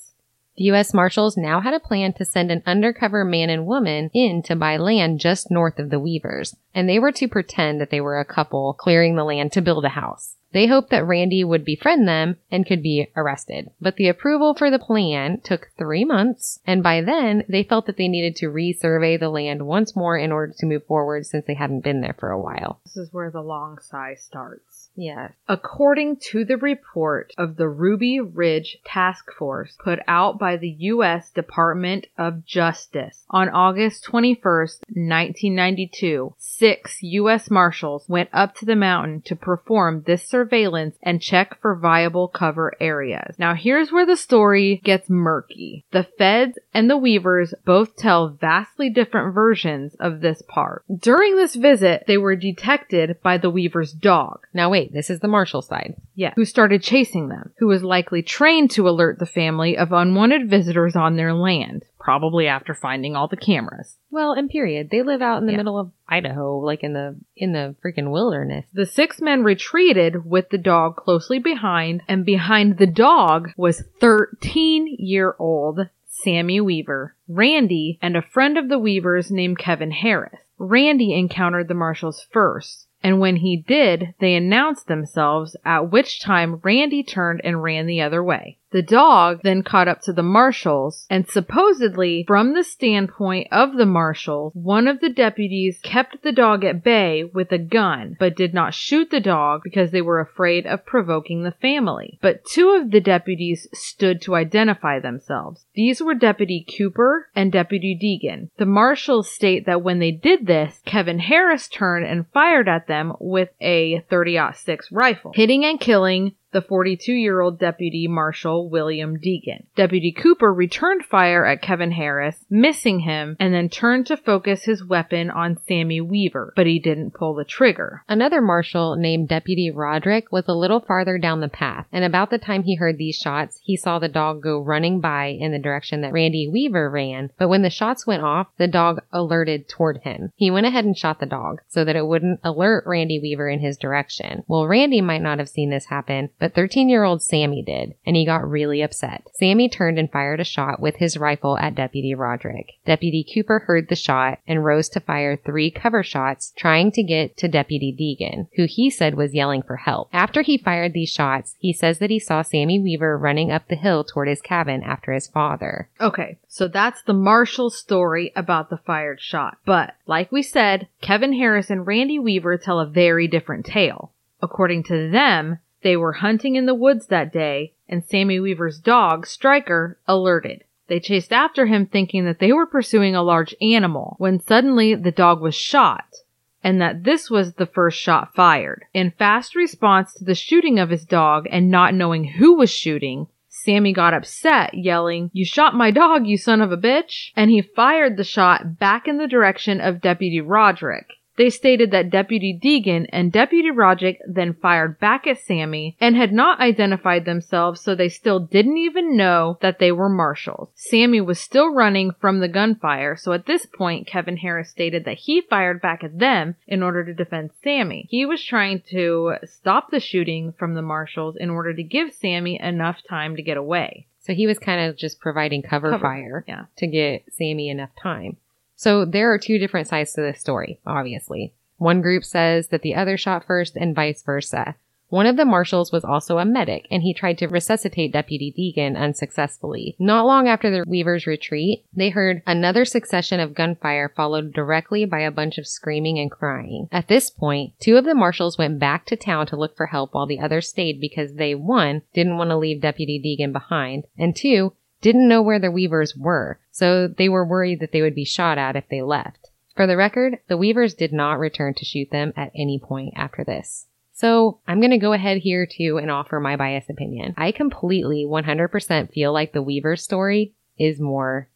[0.56, 0.94] The U.S.
[0.94, 4.78] Marshals now had a plan to send an undercover man and woman in to buy
[4.78, 8.24] land just north of the Weavers, and they were to pretend that they were a
[8.24, 10.36] couple clearing the land to build a house.
[10.52, 13.70] They hoped that Randy would befriend them and could be arrested.
[13.78, 17.98] But the approval for the plan took three months, and by then they felt that
[17.98, 21.54] they needed to resurvey the land once more in order to move forward since they
[21.54, 22.80] hadn't been there for a while.
[22.84, 24.75] This is where the long sigh starts.
[24.96, 25.28] Yeah.
[25.48, 31.30] According to the report of the Ruby Ridge Task Force put out by the U.S.
[31.30, 37.50] Department of Justice on August 21st, 1992, six U.S.
[37.50, 42.72] Marshals went up to the mountain to perform this surveillance and check for viable cover
[42.80, 43.38] areas.
[43.38, 45.84] Now here's where the story gets murky.
[45.92, 50.84] The feds and the Weavers both tell vastly different versions of this part.
[50.98, 54.46] During this visit, they were detected by the Weaver's dog.
[54.54, 55.94] Now wait, this is the Marshall side.
[56.14, 56.32] Yeah.
[56.36, 60.96] Who started chasing them, who was likely trained to alert the family of unwanted visitors
[60.96, 63.96] on their land, probably after finding all the cameras.
[64.10, 64.90] Well, and period.
[64.90, 65.58] They live out in the Yeah.
[65.58, 68.64] middle of Idaho, like in the in the freaking wilderness.
[68.72, 74.96] The six men retreated with the dog closely behind, and behind the dog was 13
[74.98, 80.38] year old Sammy Weaver, Randy, and a friend of the Weavers named Kevin Harris.
[80.58, 86.56] Randy encountered the marshals first, and when he did, they announced themselves, at which time
[86.64, 88.58] Randy turned and ran the other way.
[88.72, 93.86] The dog then caught up to the marshals, and supposedly, from the standpoint of the
[93.86, 98.52] marshals, one of the deputies kept the dog at bay with a gun, but did
[98.52, 102.18] not shoot the dog because they were afraid of provoking the family.
[102.20, 105.66] But two of the deputies stood to identify themselves.
[105.74, 108.50] These were Deputy Cooper and Deputy Degan.
[108.56, 113.14] The marshals state that when they did this, Kevin Harris turned and fired at them
[113.20, 119.18] with a 30-06 rifle, hitting and killing the the 42 year old Deputy Marshal William
[119.18, 119.66] Degan.
[119.74, 124.82] Deputy Cooper returned fire at Kevin Harris, missing him, and then turned to focus his
[124.82, 128.02] weapon on Sammy Weaver, but he didn't pull the trigger.
[128.08, 132.38] Another marshal named Deputy Roderick was a little farther down the path, and about the
[132.38, 136.00] time he heard these shots, he saw the dog go running by in the direction
[136.00, 137.30] that Randy Weaver ran.
[137.38, 140.32] But when the shots went off, the dog alerted toward him.
[140.36, 143.60] He went ahead and shot the dog so that it wouldn't alert Randy Weaver in
[143.60, 144.42] his direction.
[144.48, 148.16] Well, Randy might not have seen this happen, but 13 year old Sammy did, and
[148.16, 149.26] he got really upset.
[149.34, 152.72] Sammy turned and fired a shot with his rifle at Deputy Roderick.
[152.84, 157.36] Deputy Cooper heard the shot and rose to fire three cover shots, trying to get
[157.38, 160.08] to Deputy Degan, who he said was yelling for help.
[160.12, 163.76] After he fired these shots, he says that he saw Sammy Weaver running up the
[163.76, 165.88] hill toward his cabin after his father.
[166.00, 169.58] Okay, so that's the Marshall story about the fired shot.
[169.64, 174.12] But, like we said, Kevin Harris and Randy Weaver tell a very different tale.
[174.42, 179.24] According to them, they were hunting in the woods that day, and Sammy Weaver's dog,
[179.24, 180.64] Striker, alerted.
[180.88, 185.12] They chased after him thinking that they were pursuing a large animal, when suddenly the
[185.12, 186.16] dog was shot,
[186.60, 188.84] and that this was the first shot fired.
[188.92, 193.28] In fast response to the shooting of his dog and not knowing who was shooting,
[193.48, 197.30] Sammy got upset, yelling, You shot my dog, you son of a bitch!
[197.36, 201.06] And he fired the shot back in the direction of Deputy Roderick.
[201.36, 206.32] They stated that Deputy Degan and Deputy Roderick then fired back at Sammy and had
[206.32, 210.70] not identified themselves, so they still didn't even know that they were marshals.
[210.74, 215.18] Sammy was still running from the gunfire, so at this point, Kevin Harris stated that
[215.18, 218.06] he fired back at them in order to defend Sammy.
[218.10, 222.58] He was trying to stop the shooting from the marshals in order to give Sammy
[222.60, 224.06] enough time to get away.
[224.20, 226.64] So he was kind of just providing cover, Cover, fire yeah.
[226.78, 228.38] to get Sammy enough time.
[228.76, 231.54] So there are two different sides to this story, obviously.
[231.78, 234.76] One group says that the other shot first and vice versa.
[235.08, 238.98] One of the marshals was also a medic and he tried to resuscitate Deputy Degan
[238.98, 239.94] unsuccessfully.
[240.00, 245.20] Not long after the Weavers' retreat, they heard another succession of gunfire followed directly by
[245.20, 246.88] a bunch of screaming and crying.
[246.90, 250.12] At this point, two of the marshals went back to town to look for help
[250.12, 254.34] while the others stayed because they, one, didn't want to leave Deputy Degan behind, and
[254.34, 254.72] two,
[255.06, 258.58] didn't know where the Weavers were, so they were worried that they would be shot
[258.58, 259.50] at if they left.
[259.76, 263.44] For the record, the Weavers did not return to shoot them at any point after
[263.44, 263.86] this.
[264.12, 267.34] So I'm going to go ahead here too and offer my biased opinion.
[267.36, 271.50] I completely 100% feel like the Weavers story is more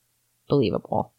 [0.49, 1.11] believable.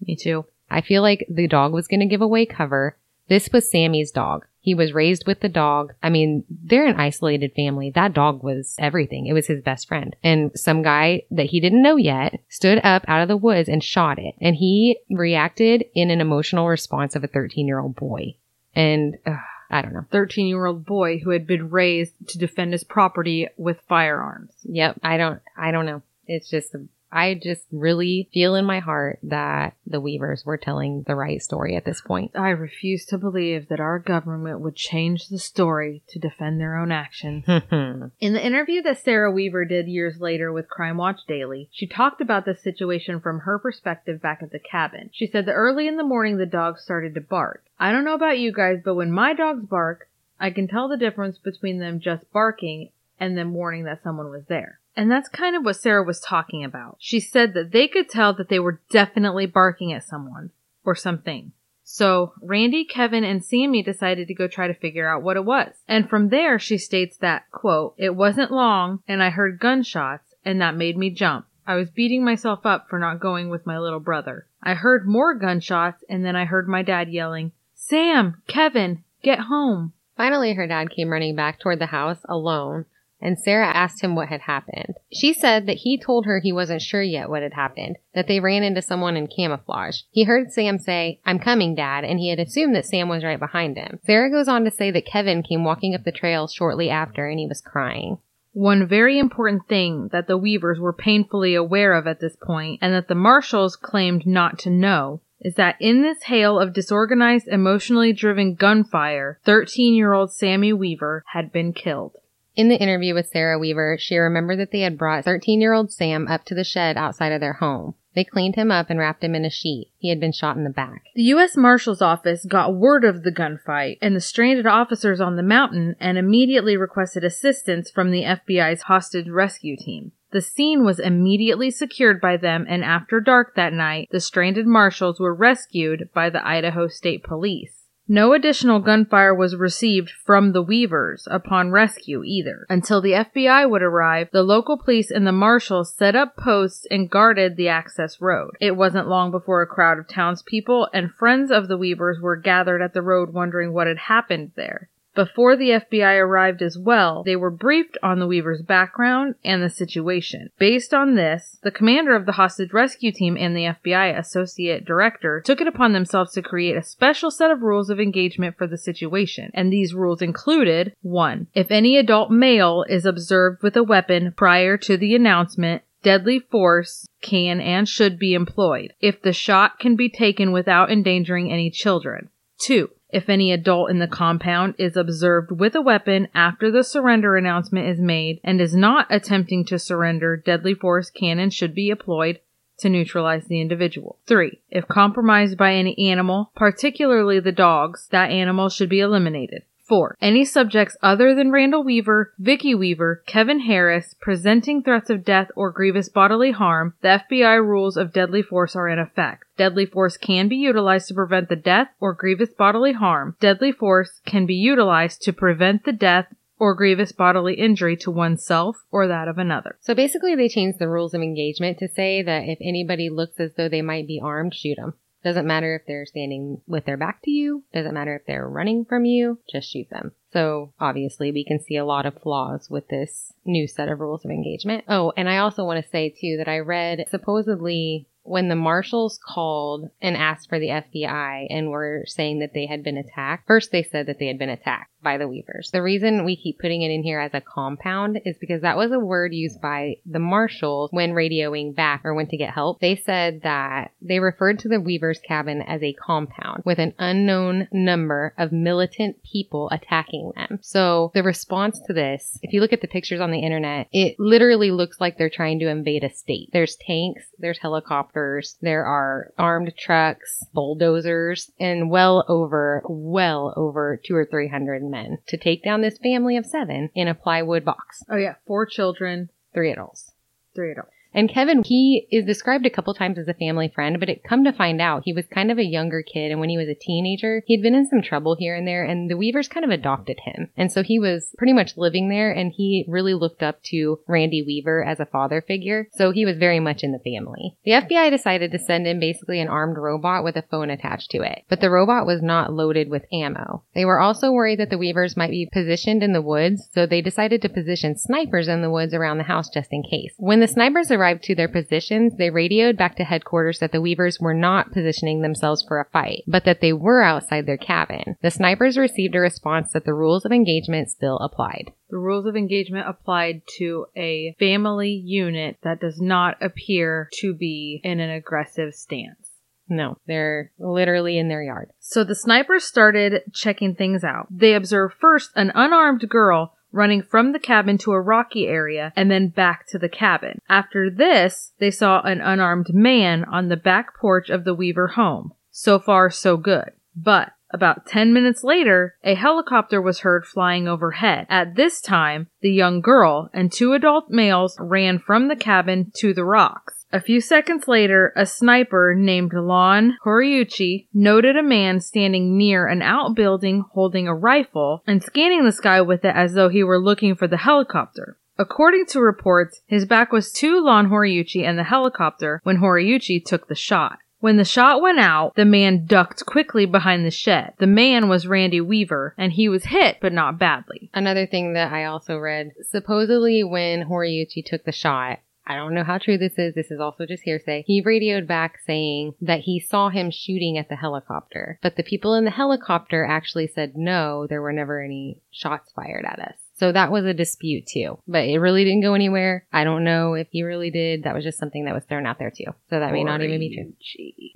[0.00, 0.46] Me too.
[0.70, 2.96] I feel like the dog was going to give away cover.
[3.28, 4.46] This was Sammy's dog.
[4.64, 5.92] He was raised with the dog.
[6.02, 7.90] I mean, they're an isolated family.
[7.90, 9.26] That dog was everything.
[9.26, 10.16] It was his best friend.
[10.24, 13.84] And some guy that he didn't know yet stood up out of the woods and
[13.84, 14.34] shot it.
[14.40, 18.36] And he reacted in an emotional response of a 13 year old boy.
[18.74, 19.36] And ugh,
[19.70, 20.06] I don't know.
[20.10, 24.54] 13 year old boy who had been raised to defend his property with firearms.
[24.62, 25.00] Yep.
[25.02, 26.00] I don't, I don't know.
[26.26, 26.74] It's just,
[27.14, 31.76] I just really feel in my heart that the Weavers were telling the right story
[31.76, 32.32] at this point.
[32.34, 36.90] I refuse to believe that our government would change the story to defend their own
[36.90, 37.44] actions.
[37.64, 38.06] Hmm.
[38.20, 42.20] In the interview that Sarah Weaver did years later with Crime Watch Daily, she talked
[42.20, 45.10] about the situation from her perspective back at the cabin.
[45.12, 47.64] She said that early in the morning the dogs started to bark.
[47.78, 50.08] I don't know about you guys, but when my dogs bark,
[50.40, 52.90] I can tell the difference between them just barking
[53.20, 54.80] and them warning that someone was there.
[54.96, 56.96] And that's kind of what Sarah was talking about.
[56.98, 60.50] She said that they could tell that they were definitely barking at someone
[60.84, 61.52] or something.
[61.82, 65.74] So Randy, Kevin, and Sammy decided to go try to figure out what it was.
[65.86, 70.60] And from there, she states that, quote, it wasn't long and I heard gunshots and
[70.60, 71.46] that made me jump.
[71.66, 74.46] I was beating myself up for not going with my little brother.
[74.62, 79.92] I heard more gunshots and then I heard my dad yelling, Sam, Kevin, get home.
[80.16, 82.86] Finally, her dad came running back toward the house alone,
[83.24, 84.94] and Sarah asked him what had happened.
[85.10, 88.38] She said that he told her he wasn't sure yet what had happened, that they
[88.38, 90.02] ran into someone in camouflage.
[90.10, 93.40] He heard Sam say, I'm coming, Dad, and he had assumed that Sam was right
[93.40, 93.98] behind him.
[94.04, 97.40] Sarah goes on to say that Kevin came walking up the trail shortly after and
[97.40, 98.18] he was crying.
[98.52, 102.94] One very important thing that the Weavers were painfully aware of at this point, and
[102.94, 108.12] that the Marshals claimed not to know, is that in this hail of disorganized, emotionally
[108.12, 112.12] driven gunfire, 13 year old Sammy Weaver had been killed.
[112.56, 115.92] In the interview with Sarah Weaver, she remembered that they had brought 13 year old
[115.92, 117.94] Sam up to the shed outside of their home.
[118.14, 119.90] They cleaned him up and wrapped him in a sheet.
[119.98, 121.02] He had been shot in the back.
[121.16, 121.56] The U.S.
[121.56, 126.16] Marshal's Office got word of the gunfight and the stranded officers on the mountain and
[126.16, 130.12] immediately requested assistance from the FBI's hostage rescue team.
[130.30, 135.18] The scene was immediately secured by them, and after dark that night, the stranded marshals
[135.18, 137.83] were rescued by the Idaho State Police.
[138.06, 142.66] No additional gunfire was received from the Weavers upon rescue either.
[142.68, 147.08] Until the FBI would arrive, the local police and the marshals set up posts and
[147.08, 148.56] guarded the access road.
[148.60, 152.82] It wasn't long before a crowd of townspeople and friends of the Weavers were gathered
[152.82, 154.90] at the road wondering what had happened there.
[155.14, 159.70] Before the FBI arrived as well, they were briefed on the Weaver's background and the
[159.70, 160.50] situation.
[160.58, 165.40] Based on this, the commander of the hostage rescue team and the FBI associate director
[165.44, 168.76] took it upon themselves to create a special set of rules of engagement for the
[168.76, 169.52] situation.
[169.54, 171.46] And these rules included 1.
[171.54, 177.06] If any adult male is observed with a weapon prior to the announcement, deadly force
[177.22, 182.30] can and should be employed if the shot can be taken without endangering any children.
[182.58, 182.90] 2.
[183.14, 187.86] If any adult in the compound is observed with a weapon after the surrender announcement
[187.86, 192.40] is made and is not attempting to surrender, deadly force can and should be employed
[192.78, 194.18] to neutralize the individual.
[194.26, 194.58] 3.
[194.68, 199.62] If compromised by any animal, particularly the dogs, that animal should be eliminated.
[199.86, 200.16] 4.
[200.20, 205.70] Any subjects other than Randall Weaver, Vicky Weaver, Kevin Harris presenting threats of death or
[205.70, 209.44] grievous bodily harm, the FBI rules of deadly force are in effect.
[209.56, 213.36] Deadly force can be utilized to prevent the death or grievous bodily harm.
[213.40, 216.26] Deadly force can be utilized to prevent the death
[216.58, 219.76] or grievous bodily injury to oneself or that of another.
[219.80, 223.52] So basically, they changed the rules of engagement to say that if anybody looks as
[223.56, 224.94] though they might be armed, shoot them.
[225.24, 227.64] Doesn't matter if they're standing with their back to you.
[227.72, 229.38] Doesn't matter if they're running from you.
[229.50, 230.12] Just shoot them.
[230.32, 234.24] So obviously we can see a lot of flaws with this new set of rules
[234.24, 234.84] of engagement.
[234.88, 239.20] Oh, and I also want to say too that I read supposedly when the marshals
[239.22, 243.70] called and asked for the FBI and were saying that they had been attacked, first
[243.70, 245.70] they said that they had been attacked by the Weavers.
[245.70, 248.90] The reason we keep putting it in here as a compound is because that was
[248.90, 252.80] a word used by the marshals when radioing back or went to get help.
[252.80, 257.68] They said that they referred to the Weavers cabin as a compound with an unknown
[257.70, 260.58] number of militant people attacking them.
[260.62, 264.16] So the response to this, if you look at the pictures on the internet, it
[264.18, 266.48] literally looks like they're trying to invade a state.
[266.52, 274.16] There's tanks, there's helicopters, there are armed trucks, bulldozers, and well over, well over two
[274.16, 278.02] or three hundred men to take down this family of seven in a plywood box.
[278.08, 280.12] Oh yeah, four children, Three adults.
[280.54, 280.90] three adults.
[281.14, 284.44] And Kevin, he is described a couple times as a family friend, but it come
[284.44, 286.32] to find out he was kind of a younger kid.
[286.32, 289.08] And when he was a teenager, he'd been in some trouble here and there and
[289.08, 290.50] the Weavers kind of adopted him.
[290.56, 294.42] And so he was pretty much living there and he really looked up to Randy
[294.42, 295.88] Weaver as a father figure.
[295.92, 297.56] So he was very much in the family.
[297.64, 301.22] The FBI decided to send in basically an armed robot with a phone attached to
[301.22, 303.62] it, but the robot was not loaded with ammo.
[303.74, 307.00] They were also worried that the Weavers might be positioned in the woods, so they
[307.00, 310.14] decided to position snipers in the woods around the house just in case.
[310.18, 314.18] When the snipers arrived to their positions, they radioed back to headquarters that the Weavers
[314.20, 318.16] were not positioning themselves for a fight, but that they were outside their cabin.
[318.22, 321.72] The snipers received a response that the rules of engagement still applied.
[321.90, 327.80] The rules of engagement applied to a family unit that does not appear to be
[327.84, 329.30] in an aggressive stance.
[329.68, 331.70] No, they're literally in their yard.
[331.80, 334.26] So the snipers started checking things out.
[334.30, 339.10] They observed first an unarmed girl running from the cabin to a rocky area and
[339.10, 340.40] then back to the cabin.
[340.48, 345.32] After this, they saw an unarmed man on the back porch of the Weaver home.
[345.50, 346.72] So far, so good.
[346.96, 351.26] But about 10 minutes later, a helicopter was heard flying overhead.
[351.30, 356.12] At this time, the young girl and two adult males ran from the cabin to
[356.12, 356.83] the rocks.
[356.94, 362.82] A few seconds later, a sniper named Lon Horiuchi noted a man standing near an
[362.82, 367.16] outbuilding holding a rifle and scanning the sky with it as though he were looking
[367.16, 368.16] for the helicopter.
[368.38, 373.48] According to reports, his back was to Lon Horiuchi and the helicopter when Horiuchi took
[373.48, 373.98] the shot.
[374.20, 377.54] When the shot went out, the man ducked quickly behind the shed.
[377.58, 380.90] The man was Randy Weaver, and he was hit, but not badly.
[380.94, 385.84] Another thing that I also read, supposedly when Horiuchi took the shot, I don't know
[385.84, 386.54] how true this is.
[386.54, 387.64] This is also just hearsay.
[387.66, 392.14] He radioed back saying that he saw him shooting at the helicopter, but the people
[392.14, 396.36] in the helicopter actually said no, there were never any shots fired at us.
[396.56, 399.46] So that was a dispute too, but it really didn't go anywhere.
[399.52, 401.02] I don't know if he really did.
[401.02, 402.52] That was just something that was thrown out there too.
[402.70, 403.72] So that may not even be true.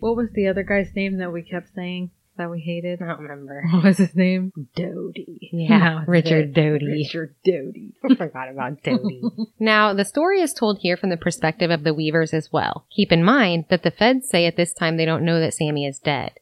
[0.00, 3.03] What was the other guy's name that we kept saying that we hated?
[3.03, 3.62] I don't remember.
[3.72, 4.53] What was his name?
[4.74, 5.51] Doty.
[5.53, 6.86] Yeah, Richard Doty.
[6.86, 7.95] Richard Doty.
[8.11, 9.22] I forgot about Doty.
[9.61, 12.86] now, the story is told here from the perspective of the Weavers as well.
[12.91, 15.86] Keep in mind that the feds say at this time they don't know that Sammy
[15.86, 16.32] is dead.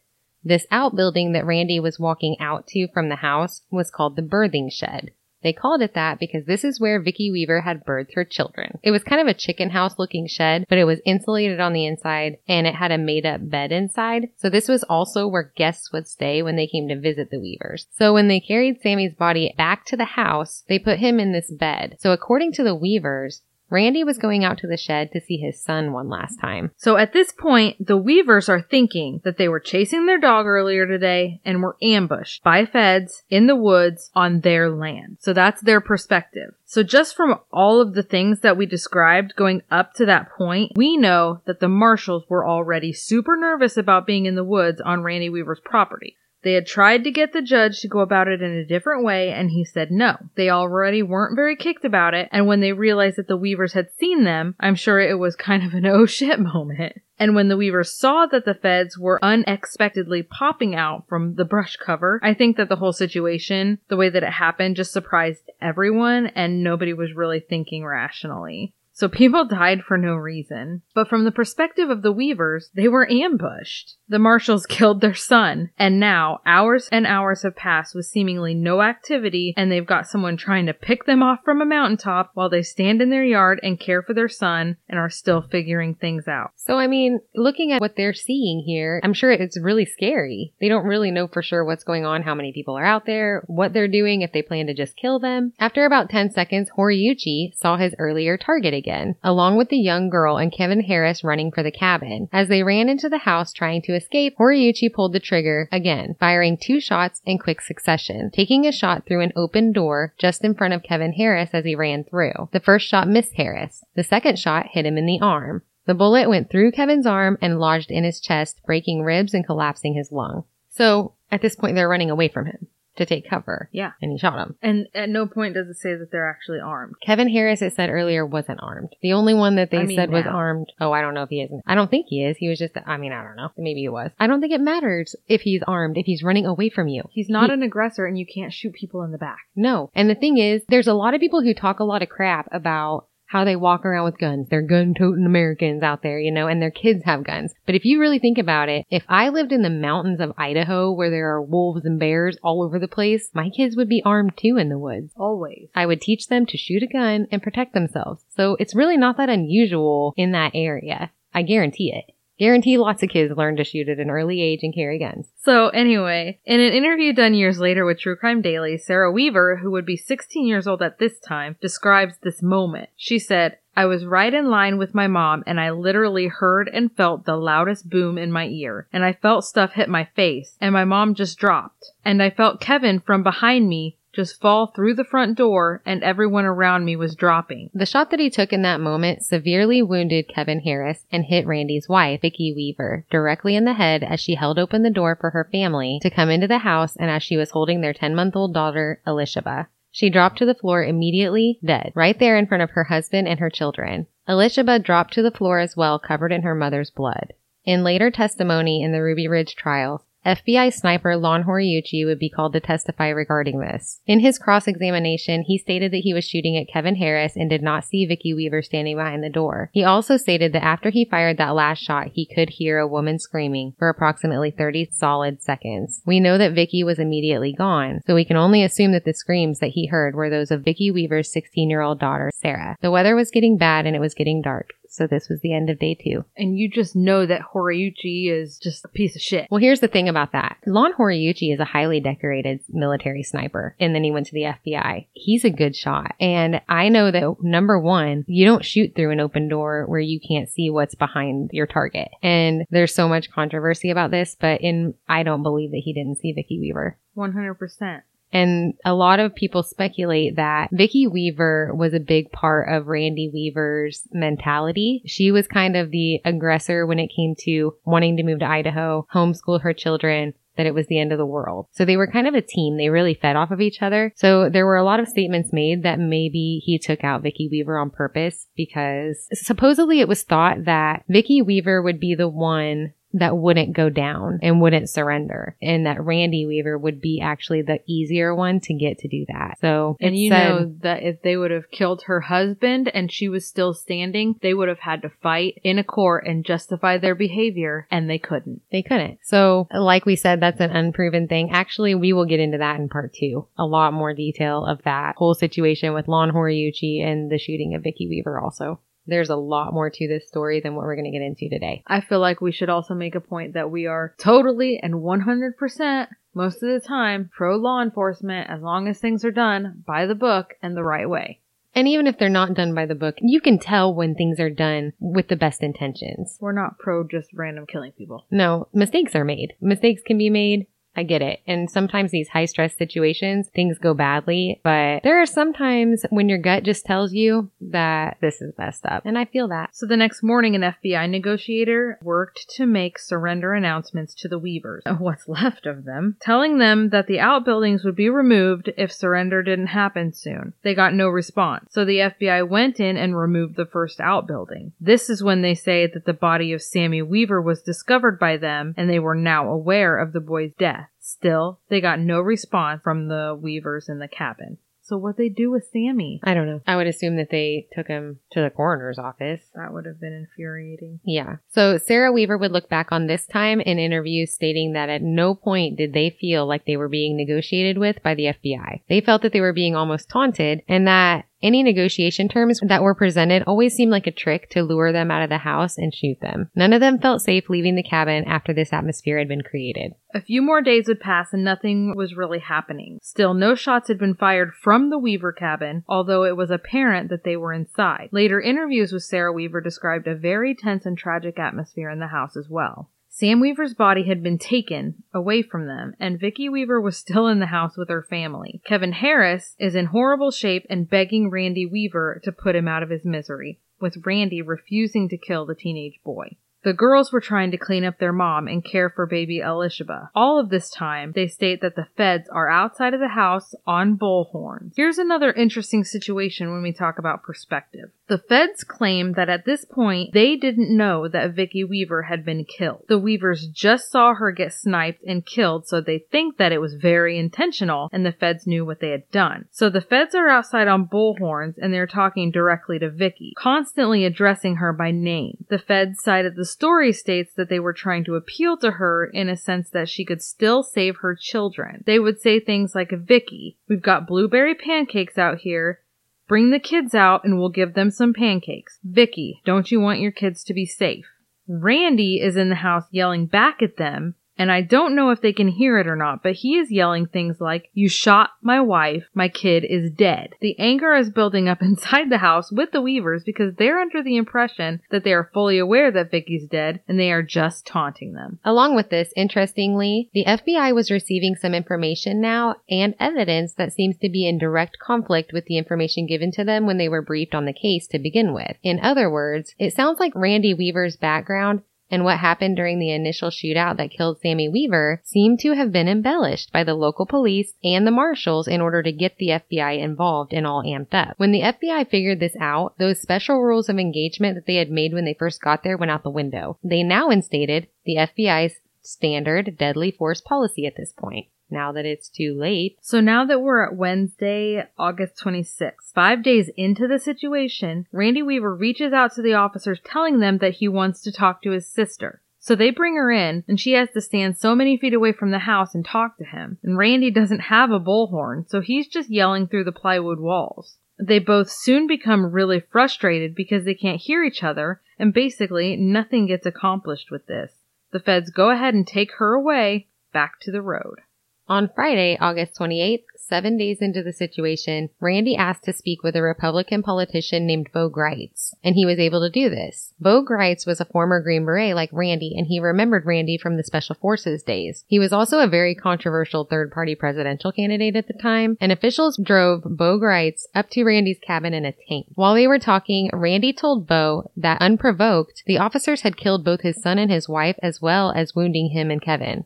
[0.44, 4.70] This outbuilding that Randy was walking out to from the house was called the birthing
[4.70, 5.10] shed.
[5.46, 8.80] They called it that because this is where Vicki Weaver had birthed her children.
[8.82, 11.86] It was kind of a chicken house looking shed, but it was insulated on the
[11.86, 14.30] inside and it had a made up bed inside.
[14.38, 17.86] So this was also where guests would stay when they came to visit the Weavers.
[17.92, 21.48] So when they carried Sammy's body back to the house, they put him in this
[21.48, 21.94] bed.
[22.00, 25.60] So according to the Weavers, Randy was going out to the shed to see his
[25.60, 26.70] son one last time.
[26.76, 30.86] So at this point, the Weavers are thinking that they were chasing their dog earlier
[30.86, 35.18] today and were ambushed by feds in the woods on their land.
[35.20, 36.54] So that's their perspective.
[36.64, 40.72] So just from all of the things that we described going up to that point,
[40.76, 45.02] we know that the marshals were already super nervous about being in the woods on
[45.02, 46.16] Randy Weaver's property.
[46.46, 49.32] They had tried to get the judge to go about it in a different way,
[49.32, 50.16] and he said no.
[50.36, 53.90] They already weren't very kicked about it, and when they realized that the Weavers had
[53.98, 57.02] seen them, I'm sure it was kind of an oh shit moment.
[57.18, 61.74] And when the Weavers saw that the feds were unexpectedly popping out from the brush
[61.84, 66.28] cover, I think that the whole situation, the way that it happened, just surprised everyone,
[66.28, 68.72] and nobody was really thinking rationally.
[68.96, 70.80] So people died for no reason.
[70.94, 73.94] But from the perspective of the Weavers, they were ambushed.
[74.08, 78.80] The Marshals killed their son, and now hours and hours have passed with seemingly no
[78.80, 82.62] activity, and they've got someone trying to pick them off from a mountaintop while they
[82.62, 86.52] stand in their yard and care for their son and are still figuring things out.
[86.54, 90.54] So, I mean, looking at what they're seeing here, I'm sure it's really scary.
[90.58, 93.44] They don't really know for sure what's going on, how many people are out there,
[93.46, 95.52] what they're doing, if they plan to just kill them.
[95.58, 98.85] After about 10 seconds, Horiuchi saw his earlier target again,
[99.22, 102.28] along with the young girl and Kevin Harris running for the cabin.
[102.32, 106.56] As they ran into the house trying to escape, Horiuchi pulled the trigger again, firing
[106.56, 110.74] two shots in quick succession, taking a shot through an open door just in front
[110.74, 112.48] of Kevin Harris as he ran through.
[112.52, 113.84] The first shot missed Harris.
[113.94, 115.62] The second shot hit him in the arm.
[115.86, 119.94] The bullet went through Kevin's arm and lodged in his chest, breaking ribs and collapsing
[119.94, 120.44] his lung.
[120.68, 123.68] So, at this point, they're running away from him to take cover.
[123.72, 123.92] Yeah.
[124.02, 124.56] And he shot him.
[124.62, 126.94] And at no point does it say that they're actually armed.
[127.04, 128.94] Kevin Harris, it said earlier, wasn't armed.
[129.02, 130.72] The only one that they I mean, said was armed.
[130.80, 131.62] Oh, I don't know if he isn't.
[131.66, 132.36] I don't think he is.
[132.36, 133.50] He was just, I mean, I don't know.
[133.56, 134.10] Maybe he was.
[134.18, 137.02] I don't think it matters if he's armed, if he's running away from you.
[137.10, 139.38] He's not He- an aggressor and you can't shoot people in the back.
[139.54, 139.90] No.
[139.94, 142.48] And the thing is, there's a lot of people who talk a lot of crap
[142.52, 144.48] about how they walk around with guns.
[144.48, 147.52] They're gun toting Americans out there, you know, and their kids have guns.
[147.66, 150.92] But if you really think about it, if I lived in the mountains of Idaho
[150.92, 154.36] where there are wolves and bears all over the place, my kids would be armed
[154.36, 155.12] too in the woods.
[155.16, 155.68] Always.
[155.74, 158.24] I would teach them to shoot a gun and protect themselves.
[158.36, 161.10] So it's really not that unusual in that area.
[161.34, 162.15] I guarantee it.
[162.38, 165.28] Guarantee lots of kids learn to shoot at an early age and carry guns.
[165.42, 169.70] So anyway, in an interview done years later with True Crime Daily, Sarah Weaver, who
[169.70, 172.90] would be 16 years old at this time, describes this moment.
[172.96, 176.94] She said, I was right in line with my mom and I literally heard and
[176.96, 180.72] felt the loudest boom in my ear and I felt stuff hit my face and
[180.72, 185.04] my mom just dropped and I felt Kevin from behind me just fall through the
[185.04, 187.68] front door and everyone around me was dropping.
[187.74, 191.86] The shot that he took in that moment severely wounded Kevin Harris and hit Randy's
[191.86, 195.46] wife, Vicki Weaver, directly in the head as she held open the door for her
[195.52, 198.54] family to come into the house and as she was holding their 10 month old
[198.54, 199.66] daughter, Elishaba.
[199.92, 203.38] She dropped to the floor immediately, dead, right there in front of her husband and
[203.38, 204.06] her children.
[204.26, 207.34] Elishaba dropped to the floor as well, covered in her mother's blood.
[207.66, 212.52] In later testimony in the Ruby Ridge trials, FBI sniper Lon Horiuchi would be called
[212.54, 214.00] to testify regarding this.
[214.08, 217.84] In his cross-examination, he stated that he was shooting at Kevin Harris and did not
[217.84, 219.70] see Vicki Weaver standing behind the door.
[219.72, 223.20] He also stated that after he fired that last shot, he could hear a woman
[223.20, 226.02] screaming for approximately 30 solid seconds.
[226.04, 229.60] We know that Vicki was immediately gone, so we can only assume that the screams
[229.60, 232.76] that he heard were those of Vicki Weaver's 16-year-old daughter, Sarah.
[232.82, 235.70] The weather was getting bad and it was getting dark, so this was the end
[235.70, 236.24] of day two.
[236.36, 239.46] And you just know that Horiuchi is just a piece of shit.
[239.50, 240.58] Well, here's the thing about that.
[240.66, 245.06] Lon Horiuchi is a highly decorated military sniper, and then he went to the FBI.
[245.12, 246.14] He's a good shot.
[246.20, 250.20] And I know that number one, you don't shoot through an open door where you
[250.26, 252.08] can't see what's behind your target.
[252.22, 256.18] And there's so much controversy about this, but in, I don't believe that he didn't
[256.18, 256.98] see Vicki Weaver.
[257.16, 258.02] 100%.
[258.32, 263.30] And a lot of people speculate that Vicki Weaver was a big part of Randy
[263.32, 265.02] Weaver's mentality.
[265.06, 269.06] She was kind of the aggressor when it came to wanting to move to Idaho,
[269.14, 271.66] homeschool her children, that it was the end of the world.
[271.72, 272.76] So they were kind of a team.
[272.76, 274.12] They really fed off of each other.
[274.16, 277.78] So there were a lot of statements made that maybe he took out Vicki Weaver
[277.78, 283.36] on purpose because supposedly it was thought that Vicki Weaver would be the one that
[283.36, 285.56] wouldn't go down and wouldn't surrender.
[285.60, 289.58] And that Randy Weaver would be actually the easier one to get to do that.
[289.60, 293.28] So, And you said- know that if they would have killed her husband and she
[293.28, 297.14] was still standing, they would have had to fight in a court and justify their
[297.14, 298.60] behavior, and they couldn't.
[298.70, 299.18] They couldn't.
[299.22, 301.50] So, like we said, that's an unproven thing.
[301.50, 303.46] Actually, we will get into that in part two.
[303.58, 307.82] A lot more detail of that whole situation with Lon Horiuchi and the shooting of
[307.82, 308.80] Vicki Weaver also.
[309.06, 311.82] There's a lot more to this story than what we're going to get into today.
[311.86, 316.08] I feel like we should also make a point that we are totally and 100%
[316.34, 320.14] most of the time pro law enforcement as long as things are done by the
[320.14, 321.40] book and the right way.
[321.74, 324.48] And even if they're not done by the book, you can tell when things are
[324.48, 326.38] done with the best intentions.
[326.40, 328.24] We're not pro just random killing people.
[328.30, 329.52] No, mistakes are made.
[329.60, 330.66] Mistakes can be made.
[330.96, 331.40] I get it.
[331.46, 336.38] And sometimes these high stress situations, things go badly, but there are sometimes when your
[336.38, 339.02] gut just tells you that this is messed up.
[339.04, 339.70] And I feel that.
[339.74, 344.84] So the next morning, an FBI negotiator worked to make surrender announcements to the Weavers,
[344.98, 349.68] what's left of them, telling them that the outbuildings would be removed if surrender didn't
[349.68, 350.54] happen soon.
[350.62, 351.68] They got no response.
[351.70, 354.72] So the FBI went in and removed the first outbuilding.
[354.80, 358.74] This is when they say that the body of Sammy Weaver was discovered by them
[358.76, 360.85] and they were now aware of the boy's death.
[361.16, 364.58] Still, they got no response from the Weavers in the cabin.
[364.86, 366.20] So what they do with Sammy?
[366.22, 366.60] I don't know.
[366.64, 369.40] I would assume that they took him to the coroner's office.
[369.56, 371.00] That would have been infuriating.
[371.04, 371.36] Yeah.
[371.48, 375.34] So Sarah Weaver would look back on this time in interviews stating that at no
[375.34, 378.82] point did they feel like they were being negotiated with by the FBI.
[378.88, 382.94] They felt that they were being almost taunted and that any negotiation terms that were
[382.94, 386.18] presented always seemed like a trick to lure them out of the house and shoot
[386.20, 386.50] them.
[386.54, 389.92] None of them felt safe leaving the cabin after this atmosphere had been created.
[390.14, 392.98] A few more days would pass and nothing was really happening.
[393.02, 397.24] Still, no shots had been fired from the Weaver cabin, although it was apparent that
[397.24, 398.08] they were inside.
[398.12, 402.36] Later interviews with Sarah Weaver described a very tense and tragic atmosphere in the house
[402.36, 402.90] as well.
[403.18, 407.38] Sam Weaver's body had been taken away from them, and Vicki Weaver was still in
[407.38, 408.60] the house with her family.
[408.66, 412.90] Kevin Harris is in horrible shape and begging Randy Weaver to put him out of
[412.90, 416.36] his misery, with Randy refusing to kill the teenage boy.
[416.62, 420.10] The girls were trying to clean up their mom and care for baby Elishaba.
[420.14, 423.96] All of this time, they state that the feds are outside of the house on
[423.96, 424.72] bullhorns.
[424.74, 427.92] Here's another interesting situation when we talk about perspective.
[428.08, 432.44] The feds claim that at this point, they didn't know that Vicki Weaver had been
[432.44, 432.84] killed.
[432.88, 436.74] The Weavers just saw her get sniped and killed, so they think that it was
[436.74, 439.46] very intentional and the feds knew what they had done.
[439.50, 444.56] So the feds are outside on bullhorns and they're talking directly to Vicki, constantly addressing
[444.56, 445.44] her by name.
[445.48, 449.04] The feds side of the story states that they were trying to appeal to her
[449.06, 451.82] in a sense that she could still save her children.
[451.86, 455.80] They would say things like, Vicki, we've got blueberry pancakes out here.
[456.28, 458.78] Bring the kids out and we'll give them some pancakes.
[458.84, 461.06] Vicki, don't you want your kids to be safe?
[461.48, 465.32] Randy is in the house yelling back at them, and I don't know if they
[465.32, 469.04] can hear it or not, but he is yelling things like, You shot my wife,
[469.14, 470.34] my kid is dead.
[470.40, 474.16] The anger is building up inside the house with the Weavers because they're under the
[474.16, 478.38] impression that they are fully aware that Vicki's dead and they are just taunting them.
[478.44, 483.96] Along with this, interestingly, the FBI was receiving some information now and evidence that seems
[483.98, 487.34] to be in direct conflict with the information given to them when they were briefed
[487.34, 488.56] on the case to begin with.
[488.62, 493.30] In other words, it sounds like Randy Weaver's background and what happened during the initial
[493.30, 497.86] shootout that killed Sammy Weaver seemed to have been embellished by the local police and
[497.86, 501.14] the marshals in order to get the FBI involved and all amped up.
[501.16, 504.92] When the FBI figured this out, those special rules of engagement that they had made
[504.92, 506.58] when they first got there went out the window.
[506.62, 511.26] They now instated the FBI's standard deadly force policy at this point.
[511.50, 516.50] Now that it's too late, So now that we're at Wednesday, August 26th, five days
[516.56, 521.02] into the situation, Randy Weaver reaches out to the officers telling them that he wants
[521.02, 522.20] to talk to his sister.
[522.38, 525.32] So they bring her in, and she has to stand so many feet away from
[525.32, 526.58] the house and talk to him.
[526.62, 530.76] And Randy doesn't have a bullhorn, so he's just yelling through the plywood walls.
[530.98, 536.26] They both soon become really frustrated because they can't hear each other, and basically nothing
[536.26, 537.52] gets accomplished with this.
[537.90, 541.00] The feds go ahead and take her away back to the road.
[541.48, 546.22] On Friday, August 28th, seven days into the situation, Randy asked to speak with a
[546.22, 549.94] Republican politician named Bo Gritz, and he was able to do this.
[550.00, 553.62] Bo Gritz was a former Green Beret like Randy, and he remembered Randy from the
[553.62, 554.84] Special Forces days.
[554.88, 559.16] He was also a very controversial third party presidential candidate at the time, and officials
[559.16, 562.06] drove Bo Gritz up to Randy's cabin in a tank.
[562.16, 566.82] While they were talking, Randy told Bo that unprovoked, the officers had killed both his
[566.82, 569.44] son and his wife as well as wounding him and Kevin.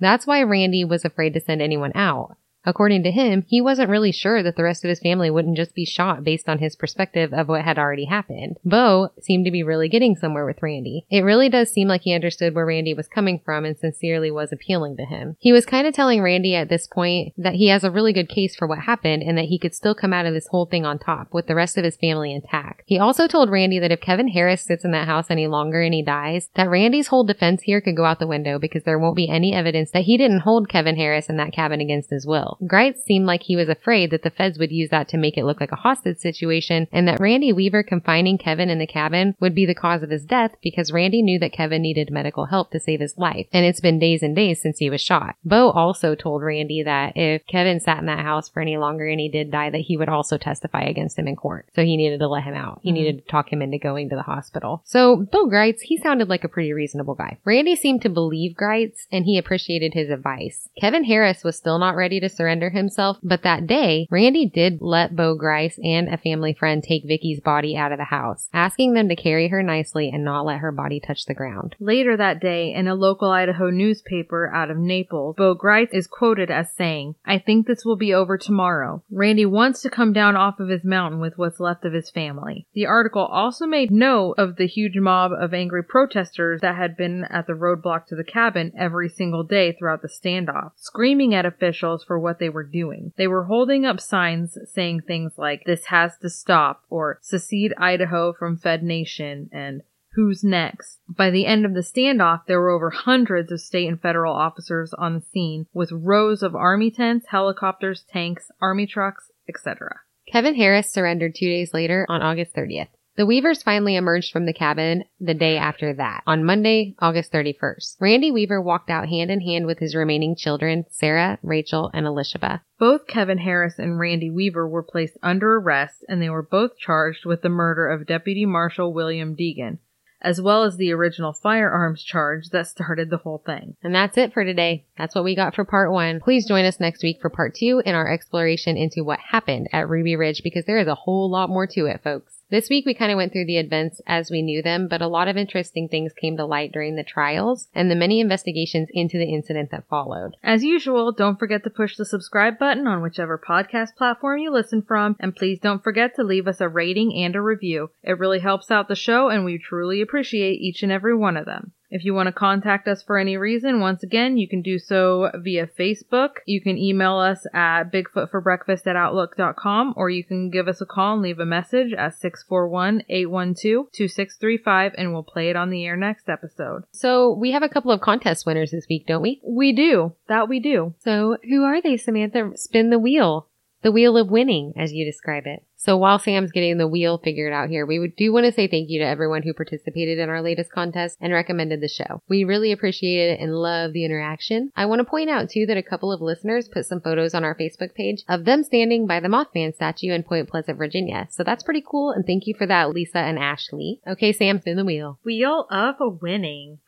[0.00, 2.36] That's why Randy was afraid to send anyone out.
[2.66, 5.74] According to him, he wasn't really sure that the rest of his family wouldn't just
[5.74, 8.56] be shot based on his perspective of what had already happened.
[8.64, 11.06] Bo seemed to be really getting somewhere with Randy.
[11.10, 14.52] It really does seem like he understood where Randy was coming from and sincerely was
[14.52, 15.36] appealing to him.
[15.38, 18.28] He was kind of telling Randy at this point that he has a really good
[18.28, 20.86] case for what happened and that he could still come out of this whole thing
[20.86, 22.82] on top with the rest of his family intact.
[22.86, 25.94] He also told Randy that if Kevin Harris sits in that house any longer and
[25.94, 29.16] he dies, that Randy's whole defense here could go out the window because there won't
[29.16, 32.53] be any evidence that he didn't hold Kevin Harris in that cabin against his will.
[32.66, 35.44] Gritz seemed like he was afraid that the feds would use that to make it
[35.44, 39.54] look like a hostage situation and that Randy Weaver confining Kevin in the cabin would
[39.54, 42.80] be the cause of his death because Randy knew that Kevin needed medical help to
[42.80, 43.46] save his life.
[43.52, 45.36] And it's been days and days since he was shot.
[45.44, 49.20] Bo also told Randy that if Kevin sat in that house for any longer and
[49.20, 51.66] he did die, that he would also testify against him in court.
[51.74, 52.80] So he needed to let him out.
[52.82, 52.94] He Mhm.
[52.94, 54.82] needed to talk him into going to the hospital.
[54.84, 57.38] So Bill Gritz, he sounded like a pretty reasonable guy.
[57.44, 60.68] Randy seemed to believe Gritz and he appreciated his advice.
[60.80, 65.16] Kevin Harris was still not ready to surrender himself, but that day, Randy did let
[65.16, 69.08] Bo Gritz and a family friend take Vicki's body out of the house, asking them
[69.08, 71.74] to carry her nicely and not let her body touch the ground.
[71.80, 76.50] Later that day, in a local Idaho newspaper out of Naples, Bo Gritz is quoted
[76.50, 79.02] as saying, I think this will be over tomorrow.
[79.10, 82.66] Randy wants to come down off of his mountain with what's left of his family.
[82.74, 87.24] The article also made note of the huge mob of angry protesters that had been
[87.30, 92.04] at the roadblock to the cabin every single day throughout the standoff, screaming at officials
[92.04, 93.12] for what they were doing.
[93.16, 98.32] They were holding up signs saying things like, this has to stop, or secede Idaho
[98.32, 99.82] from Fed Nation, and
[100.14, 101.00] who's next.
[101.08, 104.94] By the end of the standoff, there were over hundreds of state and federal officers
[104.96, 110.00] on the scene with rows of army tents, helicopters, tanks, army trucks, etc.
[110.30, 112.88] Kevin Harris surrendered two days later on August 30th.
[113.16, 117.94] The Weavers finally emerged from the cabin the day after that, on Monday, August 31st.
[118.00, 122.62] Randy Weaver walked out hand in hand with his remaining children, Sarah, Rachel, and Elishaba.
[122.76, 127.24] Both Kevin Harris and Randy Weaver were placed under arrest and they were both charged
[127.24, 129.78] with the murder of Deputy Marshal William Degan,
[130.20, 133.76] as well as the original firearms charge that started the whole thing.
[133.84, 134.86] And that's it for today.
[134.98, 136.18] That's what we got for part one.
[136.18, 139.88] Please join us next week for part two in our exploration into what happened at
[139.88, 142.40] Ruby Ridge because there is a whole lot more to it, folks.
[142.50, 145.08] This week we kind of went through the events as we knew them, but a
[145.08, 149.16] lot of interesting things came to light during the trials and the many investigations into
[149.16, 150.36] the incident that followed.
[150.42, 154.82] As usual, don't forget to push the subscribe button on whichever podcast platform you listen
[154.82, 157.90] from, and please don't forget to leave us a rating and a review.
[158.02, 161.46] It really helps out the show, and we truly appreciate each and every one of
[161.46, 161.72] them.
[161.94, 165.30] If you want to contact us for any reason, once again, you can do so
[165.32, 166.38] via Facebook.
[166.44, 171.12] You can email us at bigfootforbreakfast at outlook.com, or you can give us a call
[171.12, 176.82] and leave a message at 641-812-2635, and we'll play it on the air next episode.
[176.90, 179.40] So we have a couple of contest winners this week, don't we?
[179.44, 180.14] We do.
[180.26, 180.94] That we do.
[180.98, 182.56] So who are they, Samantha?
[182.56, 183.46] Spin the wheel.
[183.84, 185.62] The wheel of winning, as you describe it.
[185.76, 188.88] So while Sam's getting the wheel figured out here, we do want to say thank
[188.88, 192.22] you to everyone who participated in our latest contest and recommended the show.
[192.26, 194.72] We really appreciate it and love the interaction.
[194.74, 197.44] I want to point out too that a couple of listeners put some photos on
[197.44, 201.28] our Facebook page of them standing by the Mothman statue in Point Pleasant, Virginia.
[201.28, 204.00] So that's pretty cool and thank you for that, Lisa and Ashley.
[204.06, 205.18] Okay, Sam, spin the wheel.
[205.22, 206.78] Wheel of winning.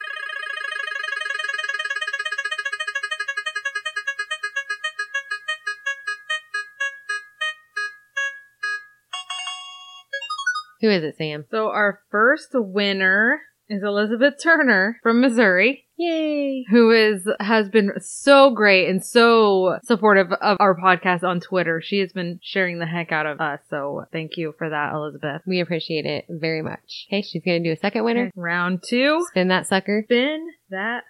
[10.81, 11.45] Who is it, Sam?
[11.51, 16.65] So our first winner is Elizabeth Turner from Missouri, Yay!
[16.71, 21.81] who is has been so great and so supportive of our podcast on Twitter.
[21.83, 23.61] She has been sharing the heck out of us.
[23.69, 25.43] So thank you for that, Elizabeth.
[25.47, 27.07] We appreciate it very much.
[27.09, 28.31] Okay, she's gonna do a second winner.
[28.37, 29.25] Round two.
[29.31, 30.03] Spin that sucker.
[30.05, 31.03] Spin that.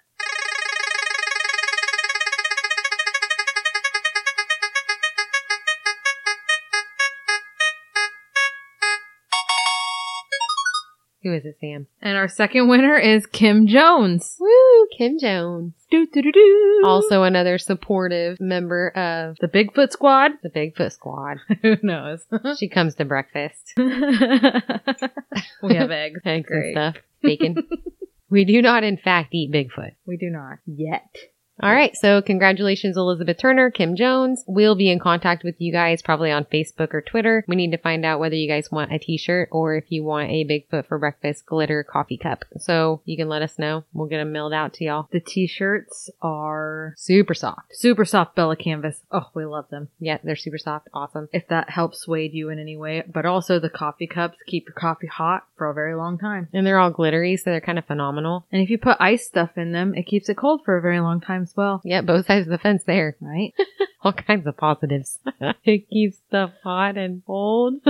[11.27, 11.87] Who is it, Sam?
[12.01, 14.37] And our second winner is Kim Jones.
[14.39, 14.87] Woo!
[14.97, 15.73] Kim Jones.
[15.91, 16.81] Doo, doo, doo, doo.
[16.85, 20.31] Also another supportive member of the Bigfoot Squad.
[20.41, 21.39] the Bigfoot Squad.
[21.63, 22.23] Who knows?
[22.57, 23.73] She comes to breakfast.
[23.77, 26.21] we have eggs.
[26.23, 26.95] Eggs and stuff.
[27.21, 27.67] Bacon.
[28.29, 29.95] we do not, in fact, eat Bigfoot.
[30.05, 31.13] We do not yet.
[31.59, 31.95] All right.
[31.97, 34.43] So congratulations, Elizabeth Turner, Kim Jones.
[34.45, 37.43] We'll be in contact with you guys probably on Facebook or Twitter.
[37.47, 40.29] We need to find out whether you guys want a t-shirt or if you want
[40.29, 42.45] a Bigfoot for breakfast glitter coffee cup.
[42.59, 43.85] So you can let us know.
[43.91, 45.07] We'll get them mailed out to y'all.
[45.11, 47.75] The t-shirts are Super soft.
[47.75, 49.01] super soft Bella canvas.
[49.11, 49.87] Oh, we love them.
[49.99, 50.89] Yeah, they're super soft.
[50.93, 51.27] Awesome.
[51.33, 54.75] If that helps sway you in any way, but also the coffee cups keep your
[54.75, 56.49] coffee hot for a very long time.
[56.53, 58.45] And they're all glittery, so they're kind of phenomenal.
[58.51, 60.99] And if you put ice stuff in them, it keeps it cold for a very
[60.99, 61.81] long time as well.
[61.83, 63.15] Yeah, both sides of the fence there.
[63.21, 63.53] Right?
[64.03, 65.19] all kinds of positives.
[65.63, 67.81] it keeps stuff hot and cold.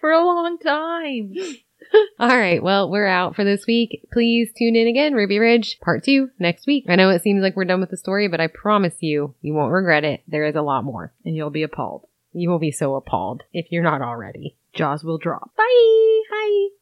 [0.00, 1.34] For a long time.
[2.18, 2.62] All right.
[2.62, 4.06] Well, we're out for this week.
[4.12, 6.86] Please tune in again, Ruby Ridge, part two next week.
[6.88, 9.54] I know it seems like we're done with the story, but I promise you, you
[9.54, 10.22] won't regret it.
[10.26, 11.12] There is a lot more.
[11.24, 12.06] And you'll be appalled.
[12.32, 14.56] You will be so appalled if you're not already.
[14.72, 15.54] Jaws will drop.
[15.56, 16.22] Bye.
[16.30, 16.81] Bye.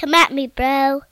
[0.00, 1.02] Come at me, bro.